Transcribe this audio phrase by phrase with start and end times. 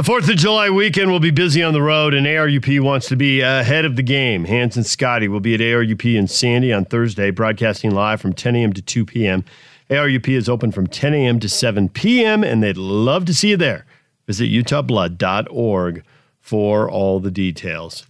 [0.00, 3.16] The 4th of July weekend will be busy on the road, and ARUP wants to
[3.16, 4.46] be ahead of the game.
[4.46, 8.56] Hans and Scotty will be at ARUP in Sandy on Thursday, broadcasting live from 10
[8.56, 8.72] a.m.
[8.72, 9.44] to 2 p.m.
[9.90, 11.38] ARUP is open from 10 a.m.
[11.40, 13.84] to 7 p.m., and they'd love to see you there.
[14.26, 16.02] Visit utahblood.org
[16.40, 18.06] for all the details.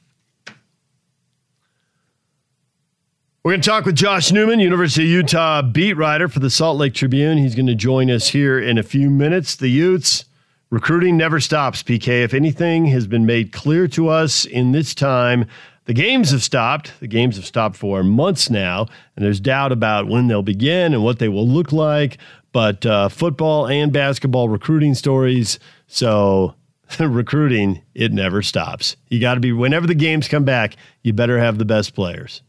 [3.43, 6.79] We're going to talk with Josh Newman, University of Utah beat writer for the Salt
[6.79, 7.39] Lake Tribune.
[7.39, 9.57] He's going to join us here in a few minutes.
[9.57, 10.27] The Utes
[10.71, 12.23] Recruiting never stops, PK.
[12.23, 15.47] If anything has been made clear to us in this time,
[15.87, 16.93] the games have stopped.
[17.01, 18.87] The games have stopped for months now,
[19.17, 22.19] and there's doubt about when they'll begin and what they will look like.
[22.53, 25.59] But uh, football and basketball recruiting stories.
[25.89, 26.55] So,
[27.01, 28.95] recruiting, it never stops.
[29.09, 32.43] You got to be, whenever the games come back, you better have the best players.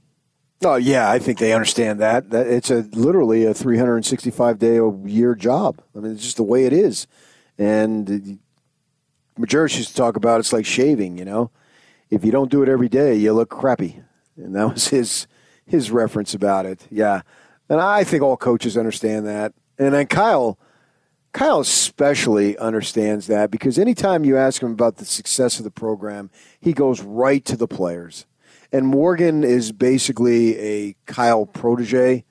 [0.63, 2.29] Oh yeah, I think they understand that.
[2.29, 5.81] That it's a literally a 365 day a year job.
[5.95, 7.07] I mean, it's just the way it is.
[7.61, 8.39] And
[9.39, 11.51] Majerus used to talk about it's like shaving, you know.
[12.09, 14.01] If you don't do it every day, you look crappy.
[14.35, 15.27] And that was his
[15.63, 16.87] his reference about it.
[16.89, 17.21] Yeah.
[17.69, 19.53] And I think all coaches understand that.
[19.77, 20.57] And then Kyle
[21.33, 26.31] Kyle especially understands that because anytime you ask him about the success of the program,
[26.59, 28.25] he goes right to the players.
[28.71, 32.25] And Morgan is basically a Kyle protege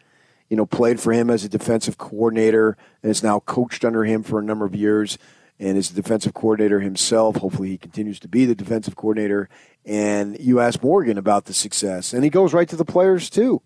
[0.50, 4.22] you know, played for him as a defensive coordinator and has now coached under him
[4.22, 5.16] for a number of years
[5.60, 7.36] and is the defensive coordinator himself.
[7.36, 9.48] Hopefully, he continues to be the defensive coordinator.
[9.86, 13.62] And you ask Morgan about the success, and he goes right to the players too.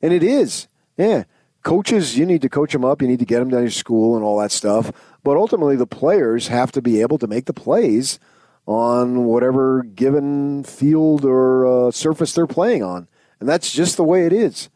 [0.00, 0.66] And it is,
[0.96, 1.24] yeah.
[1.62, 3.00] Coaches, you need to coach them up.
[3.00, 4.90] You need to get them down to school and all that stuff.
[5.22, 8.18] But ultimately, the players have to be able to make the plays
[8.66, 13.06] on whatever given field or uh, surface they're playing on.
[13.38, 14.70] And that's just the way it is.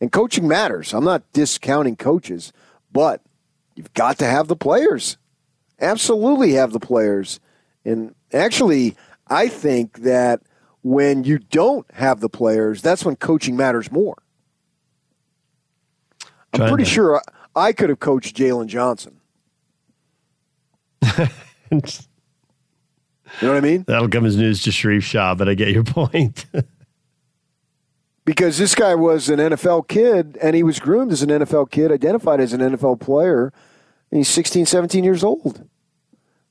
[0.00, 0.92] And coaching matters.
[0.92, 2.52] I'm not discounting coaches,
[2.92, 3.22] but
[3.74, 5.16] you've got to have the players.
[5.80, 7.40] Absolutely have the players.
[7.84, 8.96] And actually,
[9.28, 10.42] I think that
[10.82, 14.16] when you don't have the players, that's when coaching matters more.
[16.52, 17.20] I'm pretty sure
[17.54, 19.20] I could have coached Jaylon Johnson.
[21.18, 21.20] you
[21.70, 21.80] know
[23.48, 23.84] what I mean?
[23.86, 26.46] That'll come as news to Sharrieff Shah, but I get your point.
[28.26, 31.90] because this guy was an NFL kid and he was groomed as an NFL kid,
[31.90, 33.52] identified as an NFL player,
[34.10, 35.66] and he's 16, 17 years old.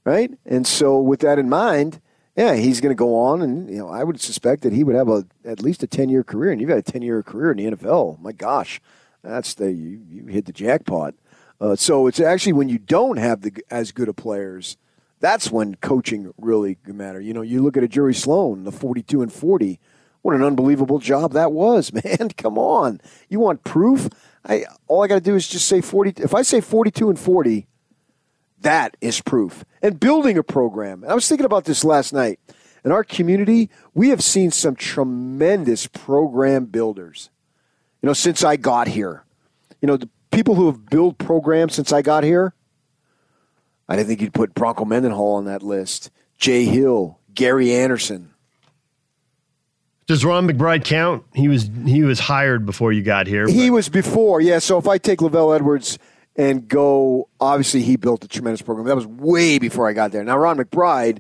[0.06, 0.32] Right?
[0.46, 2.00] And so with that in mind,
[2.36, 4.96] yeah, he's going to go on and you know, I would suspect that he would
[4.96, 7.76] have a at least a 10-year career and you've got a 10-year career in the
[7.76, 8.20] NFL.
[8.20, 8.82] My gosh.
[9.22, 11.16] That's the you, you hit the jackpot.
[11.60, 14.78] Uh, so it's actually when you don't have the as good of players,
[15.20, 17.20] that's when coaching really matter.
[17.20, 19.80] You know, you look at a Jerry Sloan, the 42 and 40,
[20.26, 22.30] what an unbelievable job that was, man.
[22.36, 23.00] Come on.
[23.30, 24.10] You want proof?
[24.44, 27.20] I all I got to do is just say 40 if I say 42 and
[27.20, 27.68] 40,
[28.62, 29.64] that is proof.
[29.84, 31.04] And building a program.
[31.04, 32.40] And I was thinking about this last night.
[32.84, 37.30] In our community, we have seen some tremendous program builders.
[38.02, 39.26] You know, since I got here.
[39.80, 42.56] You know, the people who have built programs since I got here.
[43.88, 46.10] I didn't think you'd put Bronco Mendenhall on that list.
[46.40, 48.35] Jay Hill, Gary Anderson,
[50.08, 51.24] does Ron McBride count?
[51.34, 53.48] He was he was hired before you got here.
[53.48, 54.60] He was before, yeah.
[54.60, 55.98] So if I take LaVell Edwards
[56.36, 58.88] and go, obviously he built a tremendous program.
[58.88, 60.24] That was way before I got there.
[60.24, 61.20] Now Ron McBride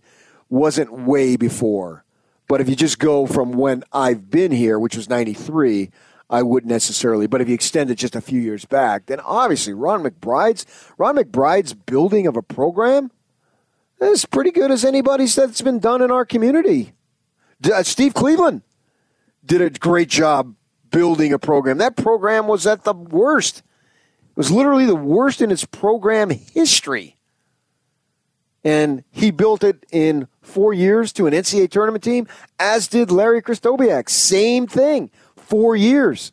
[0.49, 2.03] wasn't way before,
[2.47, 5.89] but if you just go from when I've been here, which was '93,
[6.29, 7.25] I wouldn't necessarily.
[7.25, 10.65] But if you extend it just a few years back, then obviously Ron McBride's
[10.99, 13.09] Ron McBride's building of a program
[13.99, 16.93] is pretty good as anybody's that's been done in our community.
[17.63, 18.61] Uh, Steve Cleveland
[19.45, 20.55] did a great job
[20.91, 21.77] building a program.
[21.77, 23.59] That program was at the worst.
[23.59, 27.17] It was literally the worst in its program history.
[28.63, 33.41] And he built it in four years to an NCAA tournament team, as did Larry
[33.41, 34.09] Krystkowiak.
[34.09, 36.31] Same thing, four years.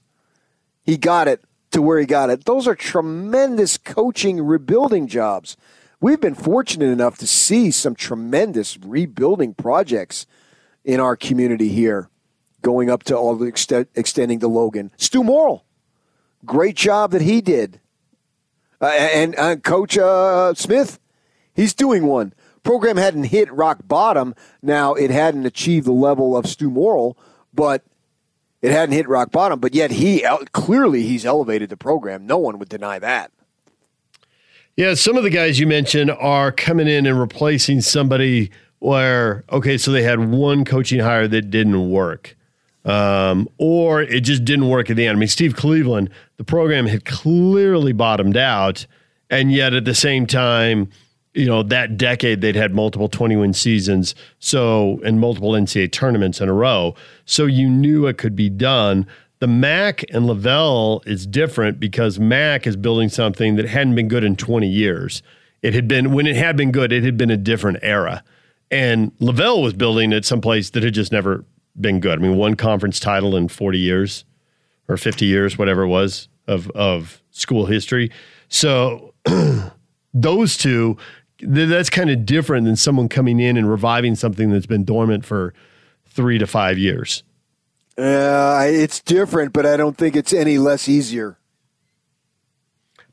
[0.83, 1.43] He got it
[1.73, 2.45] to where he got it.
[2.45, 5.57] Those are tremendous coaching rebuilding jobs.
[6.01, 10.27] We've been fortunate enough to see some tremendous rebuilding projects
[10.85, 12.09] in our community here
[12.63, 14.91] going up to all the ext- extending to Logan.
[14.97, 15.65] Stu Morrill,
[16.45, 17.81] great job that he did.
[18.81, 20.99] Uh, and uh, Coach uh, Smith,
[21.55, 22.33] he's doing one.
[22.65, 24.35] Program hadn't hit rock bottom.
[24.63, 27.17] Now it hadn't achieved the level of Stu Morrill,
[27.53, 27.85] but
[28.61, 29.61] it hadn't hit rock bottom.
[29.61, 32.27] But yet he clearly he's elevated the program.
[32.27, 33.33] No one would deny that.
[34.77, 39.77] Yeah, some of the guys you mentioned are coming in and replacing somebody where okay,
[39.77, 42.37] so they had one coaching hire that didn't work
[42.85, 45.17] um, or it just didn't work at the end.
[45.17, 48.87] I mean, Steve Cleveland, the program had clearly bottomed out,
[49.31, 50.89] and yet at the same time,
[51.35, 56.41] you know, that decade they'd had multiple 20 win seasons, so and multiple NCAA tournaments
[56.41, 56.95] in a row.
[57.25, 59.07] So you knew it could be done.
[59.39, 64.25] The Mac and LaVell is different because Mac is building something that hadn't been good
[64.25, 65.23] in 20 years.
[65.63, 68.23] It had been when it had been good, it had been a different era.
[68.71, 71.45] And LaVell was building at some place that had just never
[71.81, 72.19] been good.
[72.19, 74.25] I mean, one conference title in 40 years
[74.89, 78.11] or 50 years, whatever it was of of school history.
[78.49, 79.15] So
[80.15, 80.97] those two
[81.41, 85.53] that's kind of different than someone coming in and reviving something that's been dormant for
[86.07, 87.25] three to five years.
[87.99, 91.39] Uh, it's different, but I don't think it's any less easier.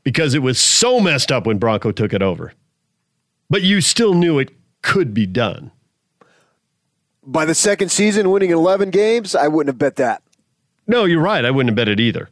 [0.02, 2.54] Because it was so messed up when Bronco took it over.
[3.50, 5.72] But you still knew it could be done.
[7.24, 10.22] By the second season, winning 11 games, I wouldn't have bet that.
[10.86, 11.44] No, you're right.
[11.44, 12.28] I wouldn't have bet it either.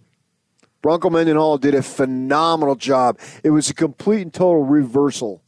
[0.81, 3.19] Bronco Mendenhall did a phenomenal job.
[3.43, 5.43] It was a complete and total reversal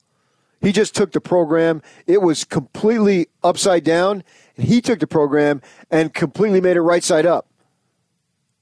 [0.60, 1.82] he just took the program.
[2.06, 4.22] It was completely upside down.
[4.56, 7.46] And he took the program and completely made it right side up.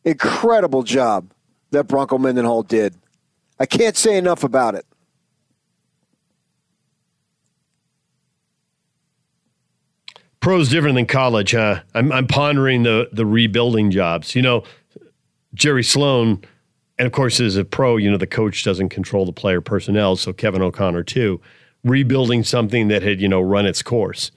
[0.05, 1.33] Incredible job
[1.71, 2.95] that Bronco Mendenhall did.
[3.59, 4.87] I can't say enough about it.
[10.49, 11.83] Pro's different than college, huh?
[11.93, 14.35] I'm, I'm pondering the the rebuilding jobs.
[14.35, 14.65] You know,
[15.53, 16.43] Jerry Sloan,
[16.99, 20.17] and of course, as a pro, you know, the coach doesn't control the player personnel,
[20.17, 21.39] so Kevin O'Connor too
[21.85, 24.31] rebuilding something that had, you know, run its course.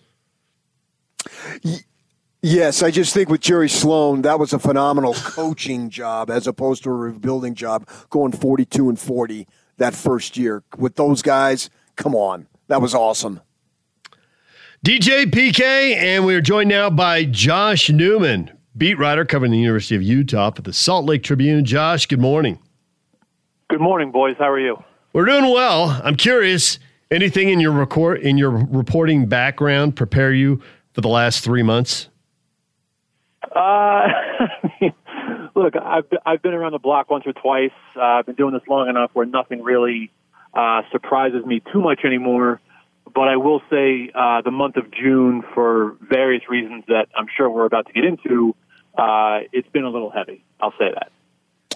[2.41, 6.83] Yes, I just think with Jerry Sloan, that was a phenomenal coaching job as opposed
[6.83, 9.47] to a rebuilding job, going 42 and 40
[9.77, 10.61] that first year.
[10.77, 12.47] With those guys, come on.
[12.67, 13.39] That was awesome.
[14.85, 19.95] DJ PK, and we are joined now by Josh Newman, beat writer covering the University
[19.95, 21.65] of Utah for the Salt Lake Tribune.
[21.65, 22.59] Josh, good morning.
[23.69, 24.35] Good morning, boys.
[24.39, 24.83] How are you?
[25.13, 26.01] We're doing well.
[26.03, 26.79] I'm curious
[27.11, 30.61] Anything in your record in your reporting background prepare you
[30.93, 32.07] for the last three months?
[33.53, 34.07] Uh,
[35.55, 37.71] look, I've I've been around the block once or twice.
[37.97, 40.09] Uh, I've been doing this long enough where nothing really
[40.53, 42.61] uh, surprises me too much anymore.
[43.13, 47.49] But I will say uh, the month of June, for various reasons that I'm sure
[47.49, 48.55] we're about to get into,
[48.97, 50.43] uh, it's been a little heavy.
[50.59, 51.11] I'll say that.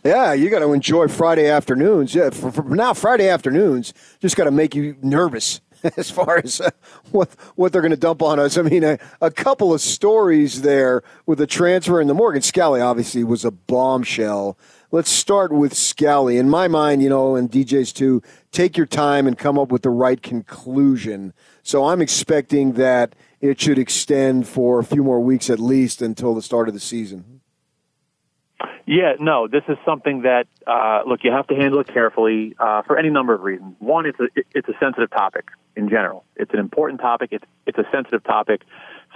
[0.03, 2.13] Yeah, you got to enjoy Friday afternoons.
[2.13, 5.61] Yeah, for, for now, Friday afternoons just got to make you nervous
[5.97, 6.69] as far as uh,
[7.11, 8.57] what what they're going to dump on us.
[8.57, 12.85] I mean, a, a, couple of stories there with the transfer and the Morgan Scalley
[12.85, 14.57] obviously was a bombshell.
[14.91, 16.37] Let's start with Scalley.
[16.37, 18.21] In my mind, you know, and DJ's too,
[18.51, 21.33] take your time and come up with the right conclusion.
[21.63, 26.35] So I'm expecting that it should extend for a few more weeks at least until
[26.35, 27.41] the start of the season.
[28.85, 32.83] Yeah, no, this is something that uh, look you have to handle it carefully uh,
[32.83, 33.75] for any number of reasons.
[33.79, 36.23] One, it's a it's a sensitive topic in general.
[36.35, 37.29] It's an important topic.
[37.31, 38.61] It's it's a sensitive topic.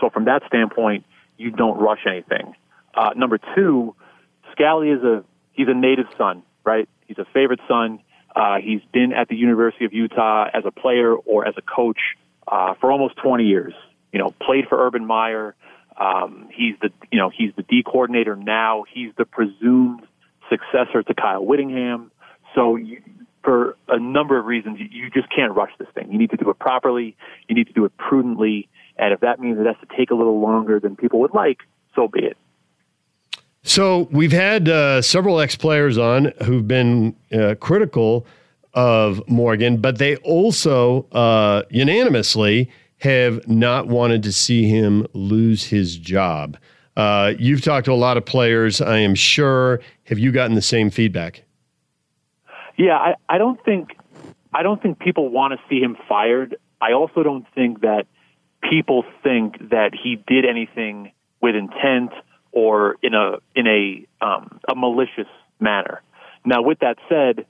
[0.02, 1.06] So from that standpoint,
[1.38, 2.56] you don't rush anything.
[2.96, 3.96] Uh, number two,
[4.56, 5.24] Scalley is a
[5.60, 6.88] he's a native son, right?
[7.06, 8.00] He's a favorite son.
[8.34, 12.00] Uh, he's been at the University of Utah as a player or as a coach
[12.48, 13.74] uh, for almost 20 years.
[14.14, 15.56] You know, played for Urban Meyer.
[16.00, 18.86] Um, he's the you know he's the D coordinator now.
[18.92, 20.08] He's the presumed
[20.50, 22.12] successor to Kyle Whittingham.
[22.56, 23.02] So you,
[23.44, 26.10] for a number of reasons, you, you just can't rush this thing.
[26.10, 27.18] You need to do it properly.
[27.50, 28.70] You need to do it prudently.
[28.98, 31.60] And if that means it has to take a little longer than people would like,
[31.96, 32.38] so be it.
[33.64, 38.26] So we've had uh, several ex players on who've been uh, critical
[38.74, 45.98] of Morgan, but they also uh, unanimously have not wanted to see him lose his
[45.98, 46.58] job.
[46.96, 49.80] Uh, you've talked to a lot of players, I am sure.
[50.06, 51.44] Have you gotten the same feedback?
[52.78, 53.96] Yeah, I, I don't think
[54.54, 56.56] I don't think people want to see him fired.
[56.82, 58.08] I also don't think that
[58.68, 61.12] people think that he did anything
[61.42, 62.12] with intent
[62.52, 65.28] or in a in a um, a malicious
[65.60, 66.02] manner.
[66.46, 67.46] Now, with that said,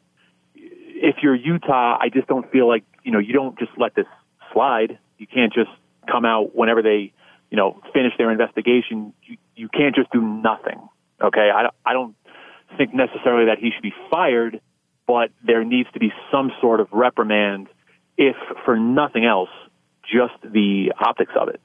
[0.56, 4.08] if you're Utah, I just don't feel like you know you don't just let this
[4.54, 5.00] slide.
[5.18, 5.70] You can't just
[6.10, 7.14] come out whenever they,
[7.50, 9.14] you know, finish their investigation.
[9.24, 10.80] You, you can't just do nothing.
[11.22, 12.16] Okay, I, I don't
[12.78, 14.62] think necessarily that he should be fired,
[15.08, 17.68] but there needs to be some sort of reprimand,
[18.18, 19.50] if for nothing else,
[20.04, 21.60] just the optics of it.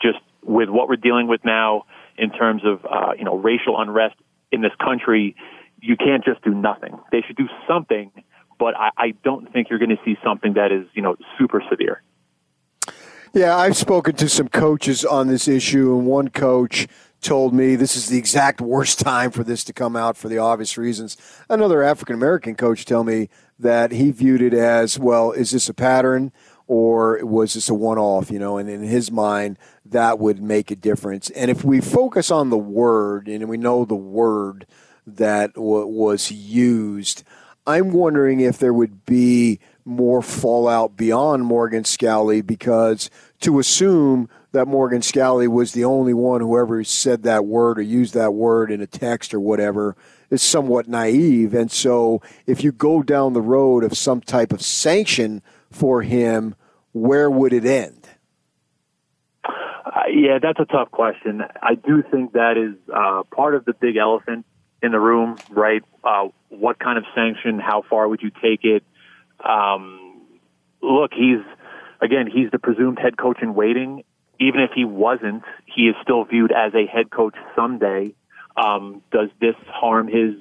[0.00, 1.84] Just with what we're dealing with now
[2.16, 4.16] in terms of uh, you know racial unrest
[4.52, 5.36] in this country,
[5.80, 6.98] you can't just do nothing.
[7.12, 8.10] They should do something,
[8.58, 11.62] but I, I don't think you're going to see something that is you know super
[11.70, 12.02] severe.
[13.32, 16.86] Yeah, I've spoken to some coaches on this issue, and one coach
[17.20, 20.38] told me this is the exact worst time for this to come out for the
[20.38, 21.16] obvious reasons.
[21.50, 23.28] Another African American coach told me
[23.58, 26.32] that he viewed it as well, is this a pattern?
[26.66, 28.56] Or was this a one off, you know?
[28.58, 31.30] And in his mind, that would make a difference.
[31.30, 34.66] And if we focus on the word, and we know the word
[35.06, 37.22] that w- was used,
[37.66, 44.68] I'm wondering if there would be more fallout beyond Morgan Scalley because to assume that
[44.68, 48.70] Morgan Scalley was the only one who ever said that word or used that word
[48.70, 49.96] in a text or whatever
[50.30, 51.54] is somewhat naive.
[51.54, 55.42] And so if you go down the road of some type of sanction
[55.74, 56.54] for him,
[56.92, 58.08] where would it end?
[59.44, 61.42] Uh, yeah, that's a tough question.
[61.62, 64.46] I do think that is uh, part of the big elephant
[64.82, 65.82] in the room, right?
[66.02, 67.58] Uh, what kind of sanction?
[67.58, 68.82] How far would you take it?
[69.44, 70.22] Um,
[70.82, 71.40] look, he's
[72.00, 74.04] again, he's the presumed head coach in waiting.
[74.40, 78.14] Even if he wasn't, he is still viewed as a head coach someday.
[78.56, 80.34] Um, does this harm his,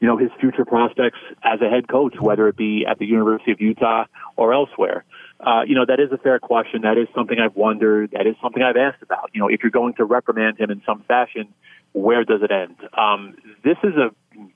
[0.00, 3.52] you know, his future prospects as a head coach, whether it be at the University
[3.52, 4.04] of Utah
[4.40, 5.04] or elsewhere?
[5.38, 6.82] Uh, you know, that is a fair question.
[6.82, 8.10] That is something I've wondered.
[8.12, 9.30] That is something I've asked about.
[9.32, 11.52] You know, if you're going to reprimand him in some fashion,
[11.92, 12.76] where does it end?
[12.96, 14.10] Um, this is a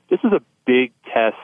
[0.08, 1.36] this is a big test.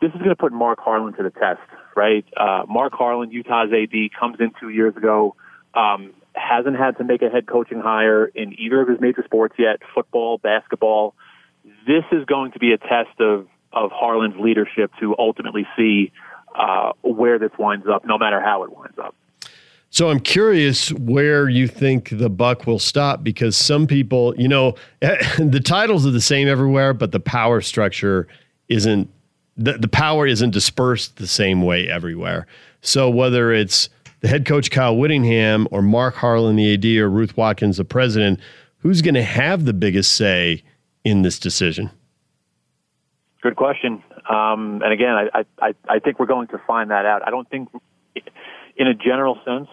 [0.00, 1.60] This is going to put Mark Harlan to the test,
[1.96, 2.24] right?
[2.36, 5.34] Uh, Mark Harlan, Utah's AD, comes in two years ago.
[5.74, 9.54] Um, hasn't had to make a head coaching hire in either of his major sports
[9.58, 11.14] yet, football, basketball.
[11.86, 16.12] This is going to be a test of of Harlan's leadership to ultimately see
[16.56, 19.14] uh, where this winds up, no matter how it winds up.
[19.90, 24.74] So I'm curious where you think the buck will stop because some people, you know,
[25.00, 28.26] the titles are the same everywhere, but the power structure
[28.68, 29.08] isn't
[29.56, 32.46] the, the power isn't dispersed the same way everywhere.
[32.82, 33.88] So whether it's
[34.20, 38.38] the head coach Kyle Whittingham or Mark Harlan, the AD, or Ruth Watkins, the president,
[38.78, 40.62] who's going to have the biggest say
[41.04, 41.90] in this decision?
[43.40, 44.02] Good question.
[44.28, 47.26] Um, and again, I, I, I think we're going to find that out.
[47.26, 47.68] I don't think,
[48.76, 49.68] in a general sense,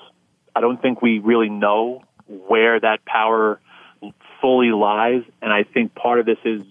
[0.55, 3.59] I don't think we really know where that power
[4.41, 5.23] fully lies.
[5.41, 6.61] And I think part of this is,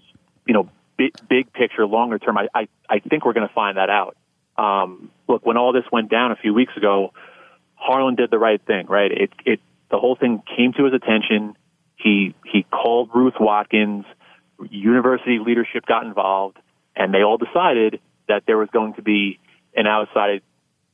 [0.47, 2.39] you know, big, big picture, longer term.
[2.39, 4.17] I, I, I think we're going to find that out.
[4.57, 7.12] Um, look, when all this went down a few weeks ago,
[7.75, 9.11] Harlan did the right thing, right?
[9.11, 9.61] It, it,
[9.91, 11.57] the whole thing came to his attention.
[11.97, 14.05] He, he called Ruth Watkins.
[14.71, 16.59] University leadership got involved
[16.97, 19.39] and they all decided that there was going to be
[19.75, 20.43] an outside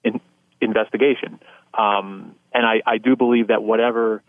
[0.04, 0.20] in,
[0.60, 1.40] investigation.
[1.74, 4.22] Um, and I, I do believe that whatever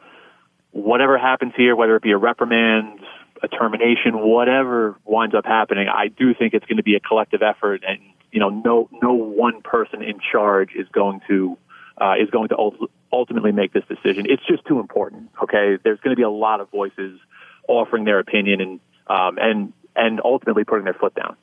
[0.72, 3.00] whatever happens here, whether it be a reprimand,
[3.42, 7.42] a termination, whatever winds up happening, I do think it's going to be a collective
[7.42, 8.00] effort, and
[8.32, 11.58] you know, no no one person in charge is going to
[12.00, 12.72] uh, is going to
[13.12, 14.26] ultimately make this decision.
[14.30, 15.30] It's just too important.
[15.44, 17.20] Okay, there's going to be a lot of voices
[17.68, 21.36] offering their opinion and um, and and ultimately putting their foot down.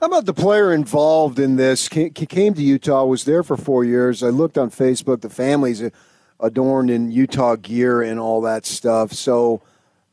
[0.00, 1.88] How about the player involved in this?
[1.88, 4.22] He came to Utah, was there for four years.
[4.22, 5.22] I looked on Facebook.
[5.22, 5.82] The family's
[6.38, 9.12] adorned in Utah gear and all that stuff.
[9.12, 9.60] So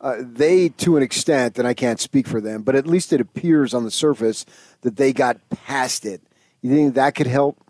[0.01, 3.21] uh, they, to an extent, and I can't speak for them, but at least it
[3.21, 4.43] appears on the surface
[4.81, 6.23] that they got past it.
[6.63, 7.61] You think that could help?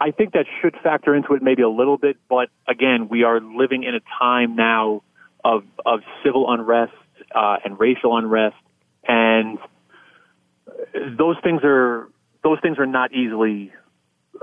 [0.00, 3.40] I think that should factor into it maybe a little bit, but again, we are
[3.40, 5.02] living in a time now
[5.44, 6.92] of of civil unrest
[7.34, 8.56] uh, and racial unrest,
[9.06, 9.58] and
[11.18, 12.08] those things are
[12.42, 13.72] those things are not easily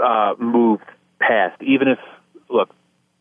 [0.02, 0.84] uh, moved
[1.20, 1.62] past.
[1.62, 2.00] Even if
[2.50, 2.70] look,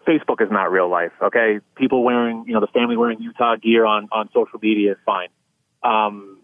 [0.07, 1.13] Facebook is not real life.
[1.21, 4.99] Okay, people wearing you know the family wearing Utah gear on on social media is
[5.05, 5.29] fine.
[5.83, 6.39] Um,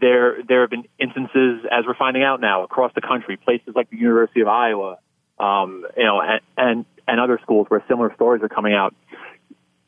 [0.00, 3.90] there there have been instances, as we're finding out now, across the country, places like
[3.90, 4.98] the University of Iowa,
[5.38, 8.94] um, you know, and, and and other schools where similar stories are coming out.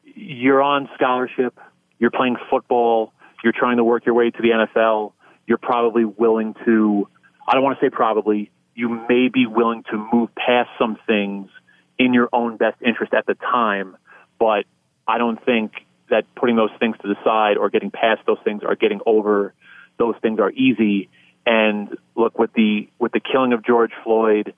[0.04, 1.58] You're on scholarship.
[1.98, 3.12] You're playing football.
[3.42, 5.12] You're trying to work your way to the NFL
[5.50, 7.08] you're probably willing to,
[7.46, 11.50] I don't want to say probably, you may be willing to move past some things
[11.98, 13.96] in your own best interest at the time,
[14.38, 14.64] but
[15.08, 15.72] I don't think
[16.08, 19.52] that putting those things to the side or getting past those things or getting over
[19.98, 21.10] those things are easy.
[21.44, 24.54] And look, with the with the killing of George Floyd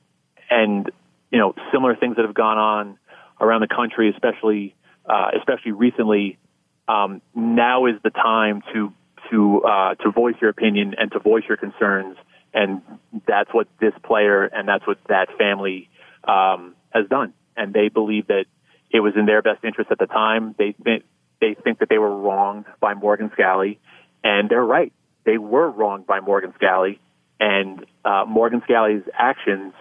[0.51, 0.91] and
[1.31, 2.99] you know similar things that have gone on
[3.41, 4.75] around the country, especially
[5.07, 6.39] uh, especially recently,
[6.87, 8.93] um, now is the time to
[9.31, 12.17] to uh, to voice your opinion and to voice your concerns,
[12.52, 12.83] and
[13.26, 15.88] that's what this player and that's what that family
[16.25, 17.33] um, has done.
[17.57, 18.47] And they believe that
[18.91, 20.55] it was in their best interest at the time.
[20.59, 21.05] They think
[21.41, 23.79] they think that they were wronged by Morgan Scalley,
[24.23, 24.93] and they're right.
[25.25, 26.99] They were wronged by Morgan Scalley,
[27.41, 29.73] and uh, Morgan Scalley's actions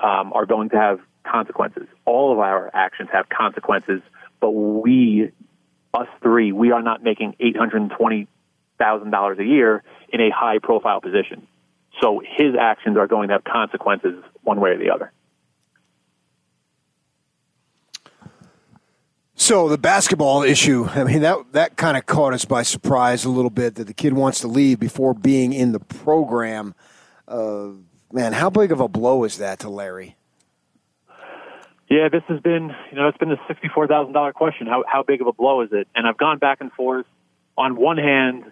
[0.00, 1.86] um, are going to have consequences.
[2.04, 4.00] All of our actions have consequences,
[4.40, 5.32] but we,
[5.94, 7.56] us three, we are not making eight
[8.80, 11.46] hundred and twenty thousand dollars a year in a high profile position.
[12.00, 15.12] So his actions are going to have consequences one way or the other.
[19.34, 23.30] So the basketball issue, I mean that that kind of caught us by surprise a
[23.30, 26.74] little bit that the kid wants to leave before being in the program.
[27.26, 27.70] Uh,
[28.12, 30.16] man, how big of a blow is that to Larry?
[31.88, 34.66] Yeah, this has been, you know, it's been the sixty-four thousand dollar question.
[34.66, 35.88] How how big of a blow is it?
[35.94, 37.06] And I've gone back and forth.
[37.56, 38.44] On one hand,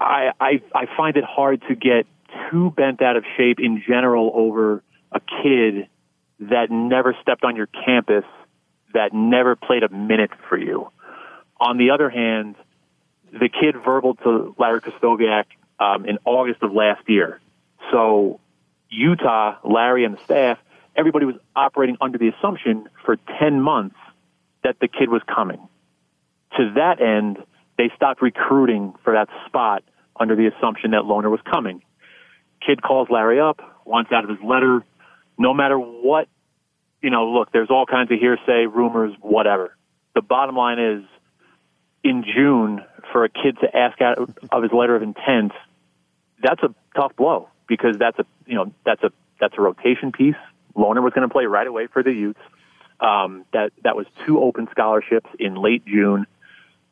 [0.00, 2.06] I I, I find it hard to get
[2.50, 5.88] too bent out of shape in general over a kid
[6.40, 8.24] that never stepped on your campus,
[8.94, 10.90] that never played a minute for you.
[11.60, 12.56] On the other hand,
[13.32, 15.44] the kid verbal to Larry Krystkowiak
[15.78, 17.40] um, in August of last year.
[17.90, 18.40] So
[18.88, 20.58] Utah, Larry, and the staff
[20.96, 23.96] everybody was operating under the assumption for 10 months
[24.62, 25.60] that the kid was coming.
[26.56, 27.38] To that end,
[27.80, 29.82] they stopped recruiting for that spot
[30.14, 31.80] under the assumption that Lohner was coming.
[32.60, 34.84] Kid calls Larry up, wants out of his letter.
[35.38, 36.28] No matter what,
[37.00, 39.74] you know, look, there's all kinds of hearsay, rumors, whatever.
[40.14, 41.04] The bottom line is,
[42.04, 44.18] in June, for a kid to ask out
[44.52, 45.52] of his letter of intent,
[46.42, 49.10] that's a tough blow because that's a you know that's a
[49.40, 50.34] that's a rotation piece.
[50.76, 52.40] Lohner was going to play right away for the Utes.
[53.00, 56.26] Um, that that was two open scholarships in late June.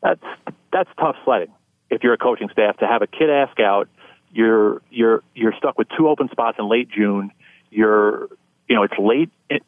[0.02, 0.24] That's
[0.72, 1.52] that's tough sledding.
[1.90, 3.88] If you're a coaching staff to have a kid ask out,
[4.32, 7.30] you're you're you're stuck with two open spots in late June.
[7.70, 8.28] You're
[8.68, 9.60] you know it's late in,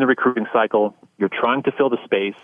[0.00, 0.94] the recruiting cycle.
[1.18, 2.34] You're trying to fill the space,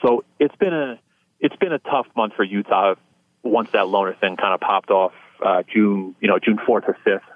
[0.00, 0.98] so it's been a
[1.40, 2.94] it's been a tough month for Utah.
[3.42, 5.12] Once that Lohner thing kind of popped off
[5.44, 7.28] uh, June you know June fourth or fifth.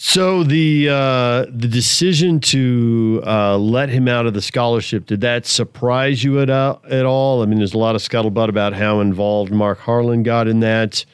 [0.00, 5.44] So the uh, the decision to uh, let him out of the scholarship did that
[5.44, 7.42] surprise you at uh, at all?
[7.42, 11.04] I mean, there's a lot of scuttlebutt about how involved Mark Harlan got in that.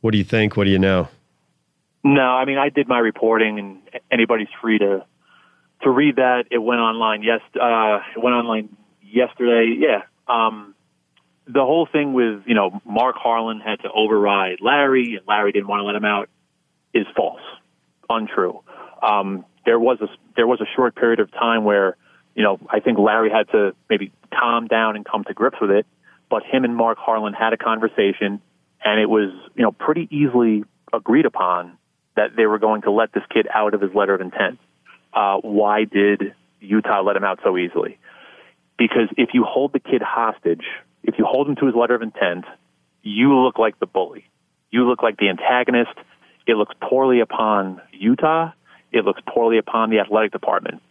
[0.00, 0.56] What do you think?
[0.56, 1.06] What do you know?
[2.02, 3.78] No, I mean I did my reporting, and
[4.10, 5.06] anybody's free to
[5.82, 6.46] to read that.
[6.50, 7.22] It went online.
[7.22, 9.72] Yes, uh, it went online yesterday.
[9.78, 10.02] Yeah.
[10.26, 10.74] Um,
[11.46, 15.68] the whole thing with you know Mark Harlan had to override Larry, and Larry didn't
[15.68, 16.28] want to let him out
[16.92, 17.40] is false
[18.08, 18.62] untrue.
[19.02, 21.96] Um, there was a there was a short period of time where
[22.34, 25.70] you know I think Larry had to maybe calm down and come to grips with
[25.70, 25.86] it,
[26.30, 28.40] but him and Mark Harlan had a conversation,
[28.84, 31.78] and it was you know pretty easily agreed upon
[32.16, 34.58] that they were going to let this kid out of his letter of intent.
[35.12, 37.98] Uh, why did Utah let him out so easily?
[38.78, 40.64] Because if you hold the kid hostage,
[41.02, 42.44] if you hold him to his letter of intent,
[43.02, 44.24] you look like the bully.
[44.70, 45.92] You look like the antagonist
[46.46, 48.52] it looks poorly upon Utah.
[48.90, 50.82] It looks poorly upon the athletic department.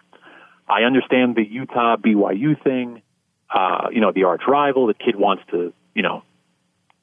[0.67, 3.01] I understand the Utah BYU thing.
[3.53, 4.87] Uh, you know, the arch rival.
[4.87, 6.23] The kid wants to, you know,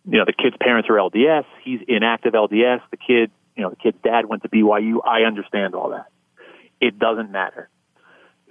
[0.07, 1.45] you know, the kid's parents are LDS.
[1.63, 2.81] He's inactive LDS.
[2.91, 5.01] The kid, you know, the kid's dad went to BYU.
[5.07, 6.07] I understand all that.
[6.81, 7.69] It doesn't matter.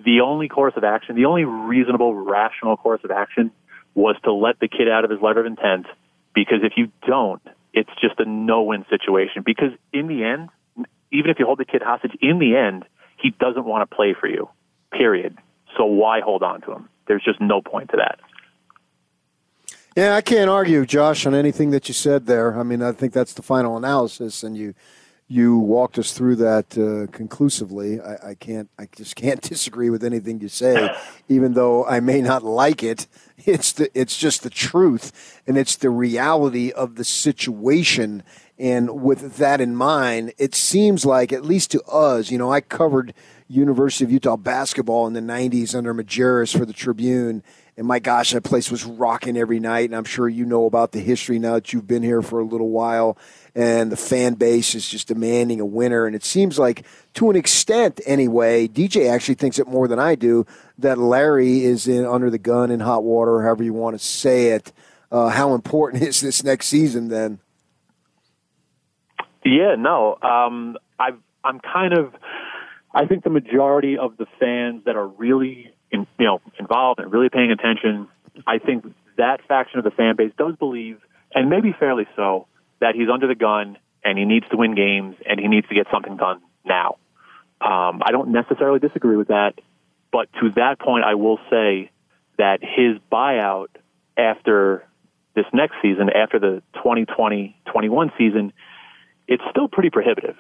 [0.06, 3.52] The only course of action, the only reasonable, rational course of action
[3.96, 5.88] was to let the kid out of his letter of intent
[6.36, 7.42] because if you don't,
[7.73, 10.49] it's just a no-win situation because in the end,
[11.12, 12.86] even if you hold the kid hostage, in the end,
[13.21, 14.49] he doesn't want to play for you.
[14.91, 15.38] Period.
[15.77, 16.89] So why hold on to him?
[17.08, 18.19] There's just no point to that.
[19.95, 22.60] Yeah, I can't argue, Josh, on anything that you said there.
[22.60, 24.75] I mean, I think that's the final analysis, and you
[25.28, 28.00] you walked us through that uh, conclusively.
[28.00, 30.96] I, I, can't, I just can't disagree with anything you say,
[31.30, 33.08] even though I may not like it.
[33.46, 38.24] It's the, it's just the truth, and it's the reality of the situation.
[38.58, 42.62] And with that in mind, it seems like, at least to us, you know, I
[42.62, 43.13] covered
[43.48, 47.44] University of Utah basketball in the '90s under Majerus for the Tribune,
[47.78, 49.90] and my gosh, that place was rocking every night.
[49.90, 52.44] And I'm sure you know about the history now that you've been here for a
[52.44, 53.18] little while
[53.54, 56.06] and the fan base is just demanding a winner.
[56.06, 56.86] And it seems like,
[57.16, 60.46] to an extent anyway, DJ actually thinks it more than I do
[60.78, 64.50] that Larry is in under the gun in hot water, however you want to say
[64.50, 64.72] it.
[65.12, 67.40] Uh, how important is this next season then?
[69.44, 71.12] Yeah, no, um, i
[71.46, 72.13] am kind of.
[72.94, 77.12] I think the majority of the fans that are really, in, you know, involved and
[77.12, 78.08] really paying attention,
[78.45, 78.86] I think
[79.17, 81.00] that faction of the fan base does believe,
[81.34, 82.47] and maybe fairly so,
[82.80, 85.76] that he's under the gun and he needs to win games and he needs to
[85.76, 86.97] get something done now.
[87.60, 89.54] Um, I don't necessarily disagree with that,
[90.12, 91.89] but to that point, I will say
[92.38, 93.67] that his buyout
[94.15, 94.86] after
[95.36, 98.54] this next season, after the 2020-21 season,
[99.28, 100.36] it's still pretty prohibitive.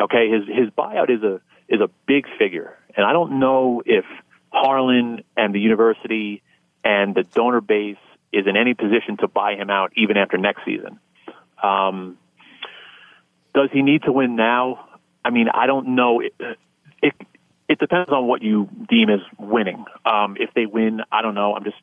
[0.00, 4.04] Okay, his his buyout is a is a big figure, and I don't know if
[4.50, 6.42] Harlan and the university
[6.84, 7.96] and the donor base
[8.32, 10.98] is in any position to buy him out even after next season.
[11.62, 12.18] Um,
[13.54, 14.88] does he need to win now?
[15.24, 16.20] I mean, I don't know.
[16.20, 16.34] It,
[17.02, 17.14] it,
[17.68, 19.84] it depends on what you deem as winning.
[20.04, 21.54] Um, if they win, I don't know.
[21.54, 21.76] I'm just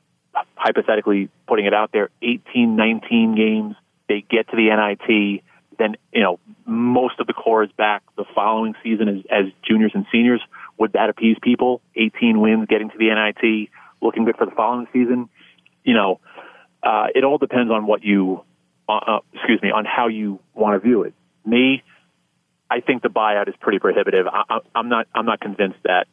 [0.56, 2.10] hypothetically putting it out there.
[2.22, 3.76] 18, 19 games,
[4.08, 5.44] they get to the NIT.
[5.78, 9.92] Then you know most of the core is back the following season as, as juniors
[9.94, 10.42] and seniors.
[10.78, 11.82] Would that appease people?
[11.96, 13.70] 18 wins, getting to the NIT,
[14.02, 15.30] looking good for the following season.
[15.84, 16.20] You know,
[16.84, 18.44] uh, it all depends on what you,
[18.90, 21.14] uh, uh, excuse me, on how you want to view it.
[21.46, 21.84] Me,
[22.70, 24.28] I think the buyout is pretty prohibitive.
[24.28, 25.08] I, am not.
[25.14, 26.08] I'm not convinced that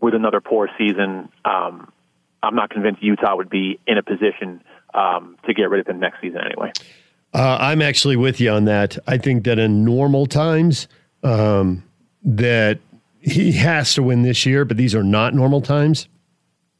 [0.00, 1.92] with another poor season, um,
[2.42, 4.62] I'm not convinced Utah would be in a position
[4.94, 6.72] um, to get rid of him next season anyway.
[7.32, 8.98] Uh, I'm actually with you on that.
[9.06, 10.88] I think that in normal times,
[11.22, 11.84] um,
[12.24, 12.80] that
[13.20, 16.08] he has to win this year, but these are not normal times.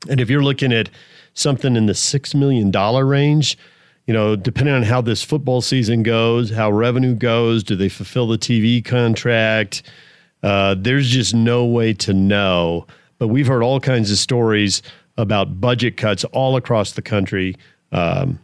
[0.08, 0.88] And if you're looking at
[1.34, 3.58] something in the six million dollar range,
[4.06, 8.26] you know, depending on how this football season goes, how revenue goes, do they fulfill
[8.26, 9.82] the TV contract?
[10.42, 12.86] Uh, there's just no way to know.
[13.18, 14.82] But we've heard all kinds of stories
[15.18, 17.54] about budget cuts all across the country.
[17.92, 18.40] Um,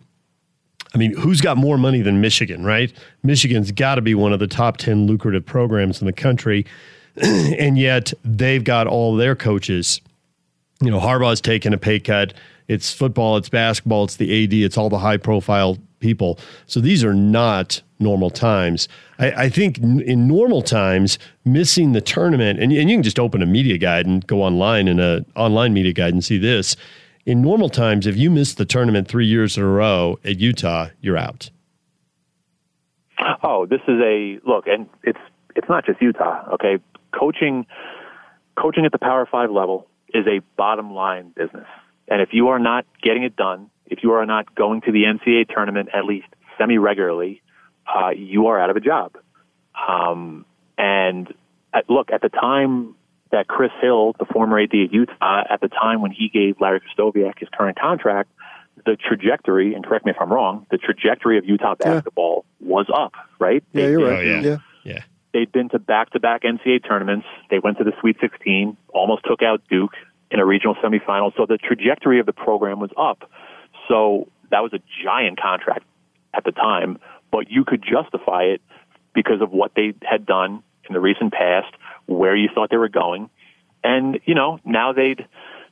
[0.95, 2.93] I mean, who's got more money than Michigan, right?
[3.23, 6.67] Michigan's got to be one of the top 10 lucrative programs in the country.
[7.23, 10.01] and yet they've got all their coaches.
[10.81, 12.35] You know, Harbaugh's taken a pay cut.
[12.69, 16.39] It's football, it's basketball, it's the AD, it's all the high profile people.
[16.67, 18.89] So these are not normal times.
[19.19, 23.43] I, I think in normal times, missing the tournament, and, and you can just open
[23.43, 26.77] a media guide and go online in a online media guide and see this.
[27.25, 30.89] In normal times, if you miss the tournament three years in a row at Utah,
[31.01, 31.51] you're out.
[33.43, 35.19] Oh, this is a look, and it's
[35.55, 36.43] it's not just Utah.
[36.55, 36.79] Okay,
[37.19, 37.67] coaching
[38.57, 41.67] coaching at the Power Five level is a bottom line business.
[42.09, 45.05] And if you are not getting it done, if you are not going to the
[45.05, 46.27] NCAA tournament at least
[46.59, 47.43] semi regularly,
[47.87, 49.17] uh, you are out of a job.
[49.89, 50.45] Um,
[50.79, 51.33] and
[51.73, 52.95] at, look, at the time
[53.33, 56.81] that Chris Hill, the former AD at Utah, at the time when he gave Larry
[56.81, 58.31] Krystkowiak his current contract,
[58.85, 62.69] the trajectory, and correct me if I'm wrong, the trajectory of Utah basketball yeah.
[62.69, 63.65] was up, right?
[63.73, 64.19] Yeah, they, you're right.
[64.19, 64.41] Oh, yeah.
[64.41, 64.57] yeah.
[64.85, 65.03] yeah.
[65.37, 67.27] They'd been to back to back NCAA tournaments.
[67.51, 69.93] They went to the Sweet 16, almost took out Duke
[70.31, 71.31] in a regional semifinal.
[71.37, 73.31] So the trajectory of the program was up.
[73.87, 75.85] So that was a giant contract
[76.33, 76.99] at the time,
[77.31, 78.63] but you could justify it
[79.15, 81.75] because of what they had done in the recent past,
[82.07, 83.29] where you thought they were going.
[83.85, 85.27] And, you know, now they'd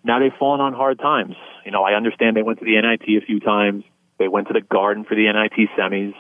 [0.05, 1.37] now they've fallen on hard times.
[1.65, 3.85] You know, I understand they went to the NIT a few times.
[4.19, 6.13] They went to the Garden for the NIT semis.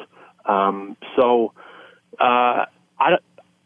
[0.50, 1.52] Um, so
[2.18, 2.64] uh,
[2.98, 3.18] I,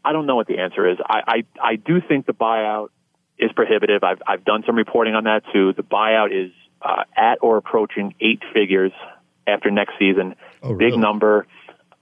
[0.03, 0.97] I don't know what the answer is.
[1.05, 2.89] I, I, I do think the buyout
[3.37, 4.03] is prohibitive.
[4.03, 5.73] I've, I've done some reporting on that too.
[5.73, 8.91] The buyout is uh, at or approaching eight figures
[9.47, 10.35] after next season.
[10.61, 10.97] Oh, Big really?
[10.97, 11.47] number.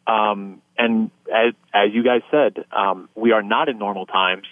[0.06, 4.48] Um, and as, as you guys said, um, we are not in normal times.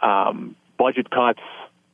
[0.00, 1.40] Um, budget cuts,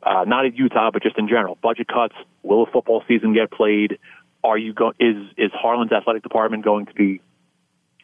[0.03, 1.59] uh, not at Utah, but just in general.
[1.63, 2.15] Budget cuts.
[2.43, 3.99] Will a football season get played?
[4.45, 7.21] Are you go- is is Harlan's athletic department going to be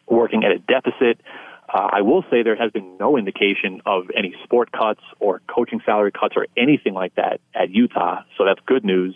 [0.07, 1.19] working at a deficit?
[1.67, 5.81] Uh, I will say there has been no indication of any sport cuts or coaching
[5.85, 9.15] salary cuts or anything like that at Utah, so that's good news.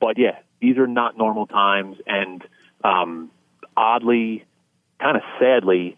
[0.00, 2.42] But yeah, these are not normal times, and
[2.82, 3.30] um,
[3.76, 4.44] oddly,
[5.00, 5.96] kind of sadly,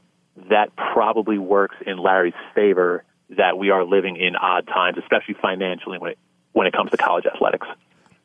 [0.51, 5.99] that probably works in Larry's favor that we are living in odd times, especially financially
[5.99, 6.19] when it
[6.53, 7.67] when it comes to college athletics.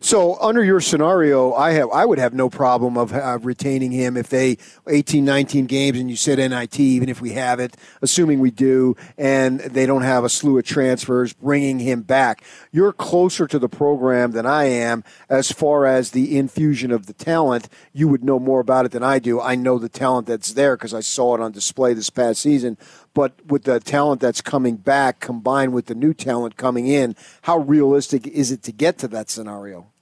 [0.03, 4.17] So under your scenario, I have I would have no problem of uh, retaining him
[4.17, 8.41] if they 18, 19 games and you said NIT, even if we have it, assuming
[8.41, 12.43] we do, and they don't have a slew of transfers, bringing him back.
[12.69, 17.13] You're closer to the program than I am as far as the infusion of the
[17.13, 17.69] talent.
[17.93, 19.39] You would know more about it than I do.
[19.39, 22.77] I know the talent that's there because I saw it on display this past season.
[23.13, 27.59] But with the talent that's coming back combined with the new talent coming in, how
[27.59, 29.92] realistic is it to get to that scenario?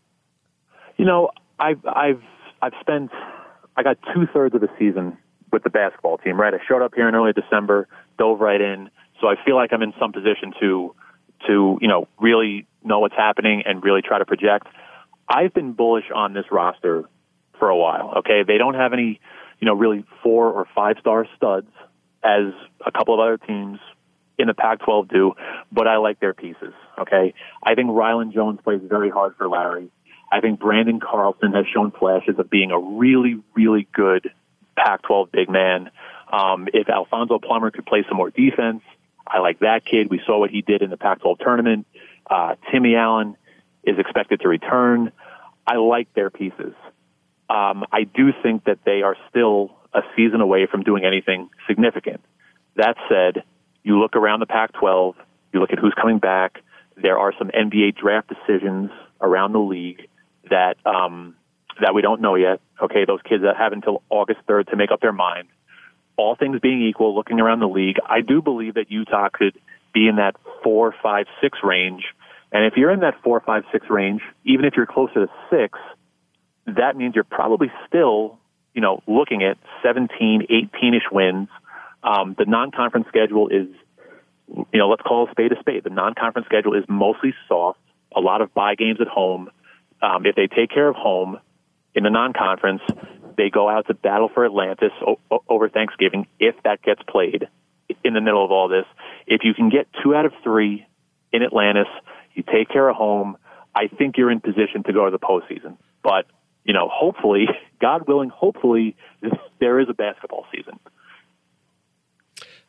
[0.98, 2.22] You know, I've I've
[2.62, 3.12] I've spent
[3.76, 5.18] I got two thirds of the season
[5.52, 6.40] with the basketball team.
[6.40, 9.72] Right, I showed up here in early December, dove right in, so I feel like
[9.74, 10.96] I'm in some position to
[11.48, 14.68] to you know really know what's happening and really try to project.
[15.30, 17.06] I've been bullish on this roster
[17.58, 18.16] for a while.
[18.18, 19.20] Okay, they don't have any
[19.60, 21.68] you know really four or five star studs
[22.24, 22.54] as
[22.86, 23.80] a couple of other teams
[24.38, 25.34] in the Pac-12 do,
[25.72, 26.74] but I like their pieces.
[27.00, 29.90] Okay, I think Rylan Jones plays very hard for Larry.
[30.32, 34.32] I think Branden Carlson has shown flashes of being a really, really good
[34.78, 35.92] Pac-12 big man.
[36.32, 38.82] Um, if Alfonso Plummer could play some more defense,
[39.28, 40.10] I like that kid.
[40.10, 41.86] We saw what he did in the Pac-12 tournament.
[42.30, 43.36] Uh, Timmy Allen
[43.84, 45.12] is expected to return.
[45.68, 46.74] I like their pieces.
[47.50, 52.22] Um, I do think that they are still a season away from doing anything significant.
[52.78, 53.44] That said,
[53.84, 55.16] you look around the Pac 12,
[55.54, 56.60] You look at who's coming back.
[56.96, 60.08] There are some NBA draft decisions around the league
[60.52, 61.36] that um,
[61.82, 62.62] that we don't know yet.
[62.82, 65.48] Okay, those kids that have until August 3rd to make up their mind.
[66.18, 69.58] All things being equal, looking around the league, I do believe that Utah could
[69.94, 72.04] be in that four, five, six range.
[72.52, 75.80] And if you're in that four, five, six range, even if you're closer to six,
[76.68, 78.38] that means you're probably still,
[78.74, 81.48] you know, looking at 17, 18-ish wins.
[82.04, 83.68] Um, the non-conference schedule is,
[84.48, 85.84] you know, let's call a spade a spade.
[85.84, 87.80] The non-conference schedule is mostly soft.
[88.16, 89.50] A lot of bye games at home.
[90.02, 91.40] Um, if they take care of home
[91.94, 92.82] in the non-conference,
[93.38, 97.48] they go out to battle for Atlantis o- over Thanksgiving if that gets played
[98.04, 98.86] in the middle of all this.
[99.28, 100.86] If you can get two out of three
[101.32, 101.88] in Atlantis,
[102.34, 103.38] you take care of home.
[103.76, 105.78] I think you're in position to go to the postseason.
[106.04, 106.26] But
[106.64, 107.48] you know, hopefully,
[107.82, 108.96] God willing, hopefully
[109.60, 110.80] there is a basketball season.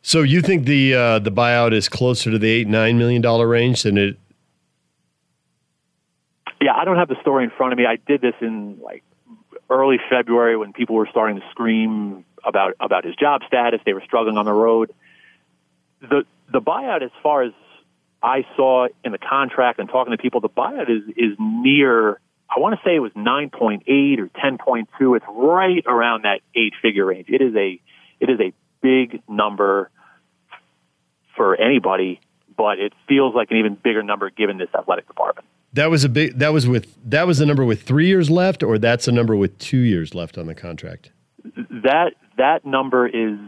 [0.05, 3.47] So you think the uh, the buyout is closer to the eight nine million dollar
[3.47, 4.17] range than it?
[6.63, 7.87] Yeah, I don't have the story in front of me.
[7.87, 9.03] I did this in like
[9.69, 13.81] early February when people were starting to scream about about his job status.
[13.85, 14.93] They were struggling on the road.
[16.01, 17.53] The the buyout, as far as
[18.23, 22.21] I saw in the contract and talking to people, the buyout is is near
[22.55, 25.17] I want to say it was 9.8 or 10.2.
[25.17, 27.29] It's right around that eight figure range.
[27.29, 27.81] It is a,
[28.21, 29.91] it is a big number
[31.35, 32.21] for anybody,
[32.55, 35.47] but it feels like an even bigger number given this athletic department.
[35.75, 38.63] That was a big, that was with, that was the number with three years left,
[38.63, 41.11] or that's a number with two years left on the contract?
[41.83, 43.39] That, that number is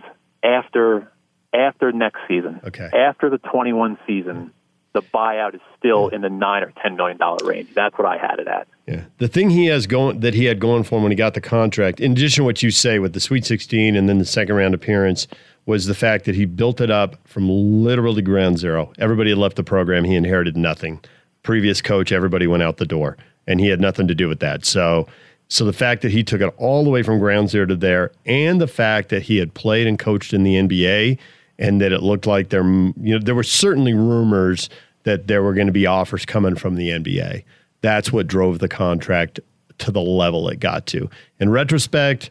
[0.43, 1.13] after,
[1.53, 2.61] after next season.
[2.65, 2.89] Okay.
[2.93, 4.53] After the 21 season
[4.95, 7.75] the buyout is still in the nine or ten million dollar range.
[7.75, 8.67] That's what I had it at.
[8.87, 11.35] Yeah, the thing he has going that he had going for him when he got
[11.35, 14.25] the contract, in addition to what you say with the Sweet 16 and then the
[14.25, 15.27] second round appearance,
[15.67, 18.93] was the fact that he built it up from literally ground zero.
[18.99, 21.01] Everybody had left the program; he inherited nothing.
[21.45, 24.65] Previous coach, everybody went out the door, and he had nothing to do with that.
[24.65, 25.07] So.
[25.49, 28.11] So the fact that he took it all the way from ground zero to there,
[28.25, 31.19] and the fact that he had played and coached in the NBA,
[31.59, 34.71] and that it looked like there, you know, there were certainly rumors
[35.05, 37.45] that there were going to be offers coming from the NBA.
[37.83, 39.39] That's what drove the contract
[39.79, 41.09] to the level it got to.
[41.39, 42.31] In retrospect,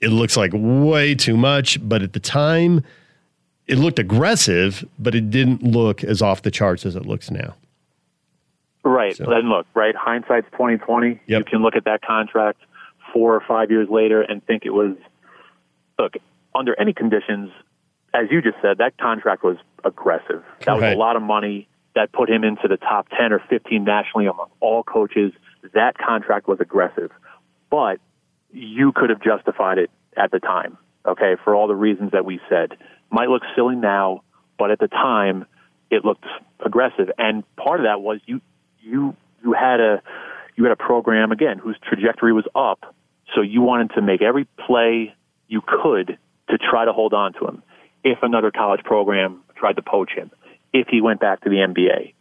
[0.00, 2.82] it looks like way too much, but at the time,
[3.66, 7.54] it looked aggressive, but it didn't look as off the charts as it looks now.
[8.86, 9.16] Right.
[9.16, 9.30] So.
[9.30, 11.20] And look, right, hindsight's twenty twenty.
[11.26, 11.38] Yep.
[11.38, 12.60] You can look at that contract
[13.12, 14.96] four or five years later and think it was
[15.98, 16.14] look,
[16.54, 17.50] under any conditions,
[18.14, 20.42] as you just said, that contract was aggressive.
[20.64, 23.82] That was a lot of money that put him into the top 10 or 15
[23.84, 25.32] nationally among all coaches.
[25.74, 27.10] That contract was aggressive,
[27.70, 27.98] but
[28.52, 32.40] you could have justified it at the time, okay, for all the reasons that we
[32.48, 32.76] said.
[33.10, 34.22] Might look silly now,
[34.58, 35.46] but at the time,
[35.90, 36.24] it looked
[36.64, 37.10] aggressive.
[37.18, 38.40] And part of that was you,
[38.86, 40.02] you, you had a,
[40.56, 42.94] you had a program again whose trajectory was up.
[43.34, 45.14] So you wanted to make every play
[45.48, 46.18] you could
[46.48, 47.62] to try to hold on to him
[48.04, 50.30] if another college program tried to poach him,
[50.72, 52.14] if he went back to the NBA.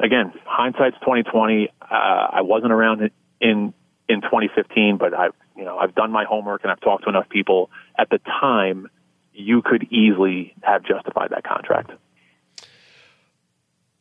[0.00, 1.68] Again, hindsight's twenty twenty.
[1.80, 1.94] Uh,
[2.32, 3.10] I wasn't around
[3.40, 3.74] in
[4.08, 7.28] in 2015, but I've you know I've done my homework and I've talked to enough
[7.28, 7.70] people.
[7.96, 8.88] At the time,
[9.32, 11.90] you could easily have justified that contract.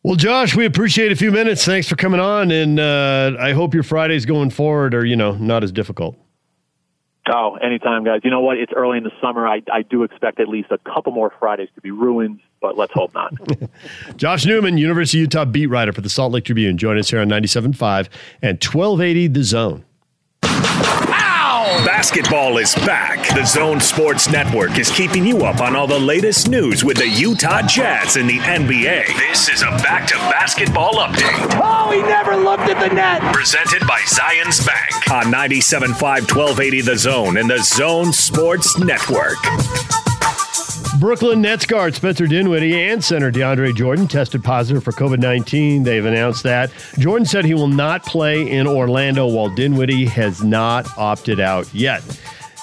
[0.03, 1.63] Well, Josh, we appreciate a few minutes.
[1.63, 5.33] Thanks for coming on, and uh, I hope your Fridays going forward are you know
[5.33, 6.17] not as difficult.
[7.31, 8.21] Oh, anytime, guys.
[8.23, 8.57] You know what?
[8.57, 9.47] It's early in the summer.
[9.47, 12.91] I, I do expect at least a couple more Fridays to be ruined, but let's
[12.93, 13.31] hope not.
[14.17, 16.79] Josh Newman, University of Utah beat writer for the Salt Lake Tribune.
[16.79, 18.09] Join us here on 97.5
[18.41, 19.85] and 1280 The Zone.
[21.85, 23.27] Basketball is back.
[23.35, 27.07] The Zone Sports Network is keeping you up on all the latest news with the
[27.07, 29.07] Utah Jazz and the NBA.
[29.17, 31.59] This is a back to basketball update.
[31.63, 33.21] Oh, he never looked at the net.
[33.33, 39.37] Presented by Zions Bank on 97.5 1280 The Zone and the Zone Sports Network.
[40.99, 45.83] Brooklyn Nets guard Spencer Dinwiddie and center DeAndre Jordan tested positive for COVID 19.
[45.83, 46.69] They've announced that.
[46.99, 52.01] Jordan said he will not play in Orlando while Dinwiddie has not opted out yet.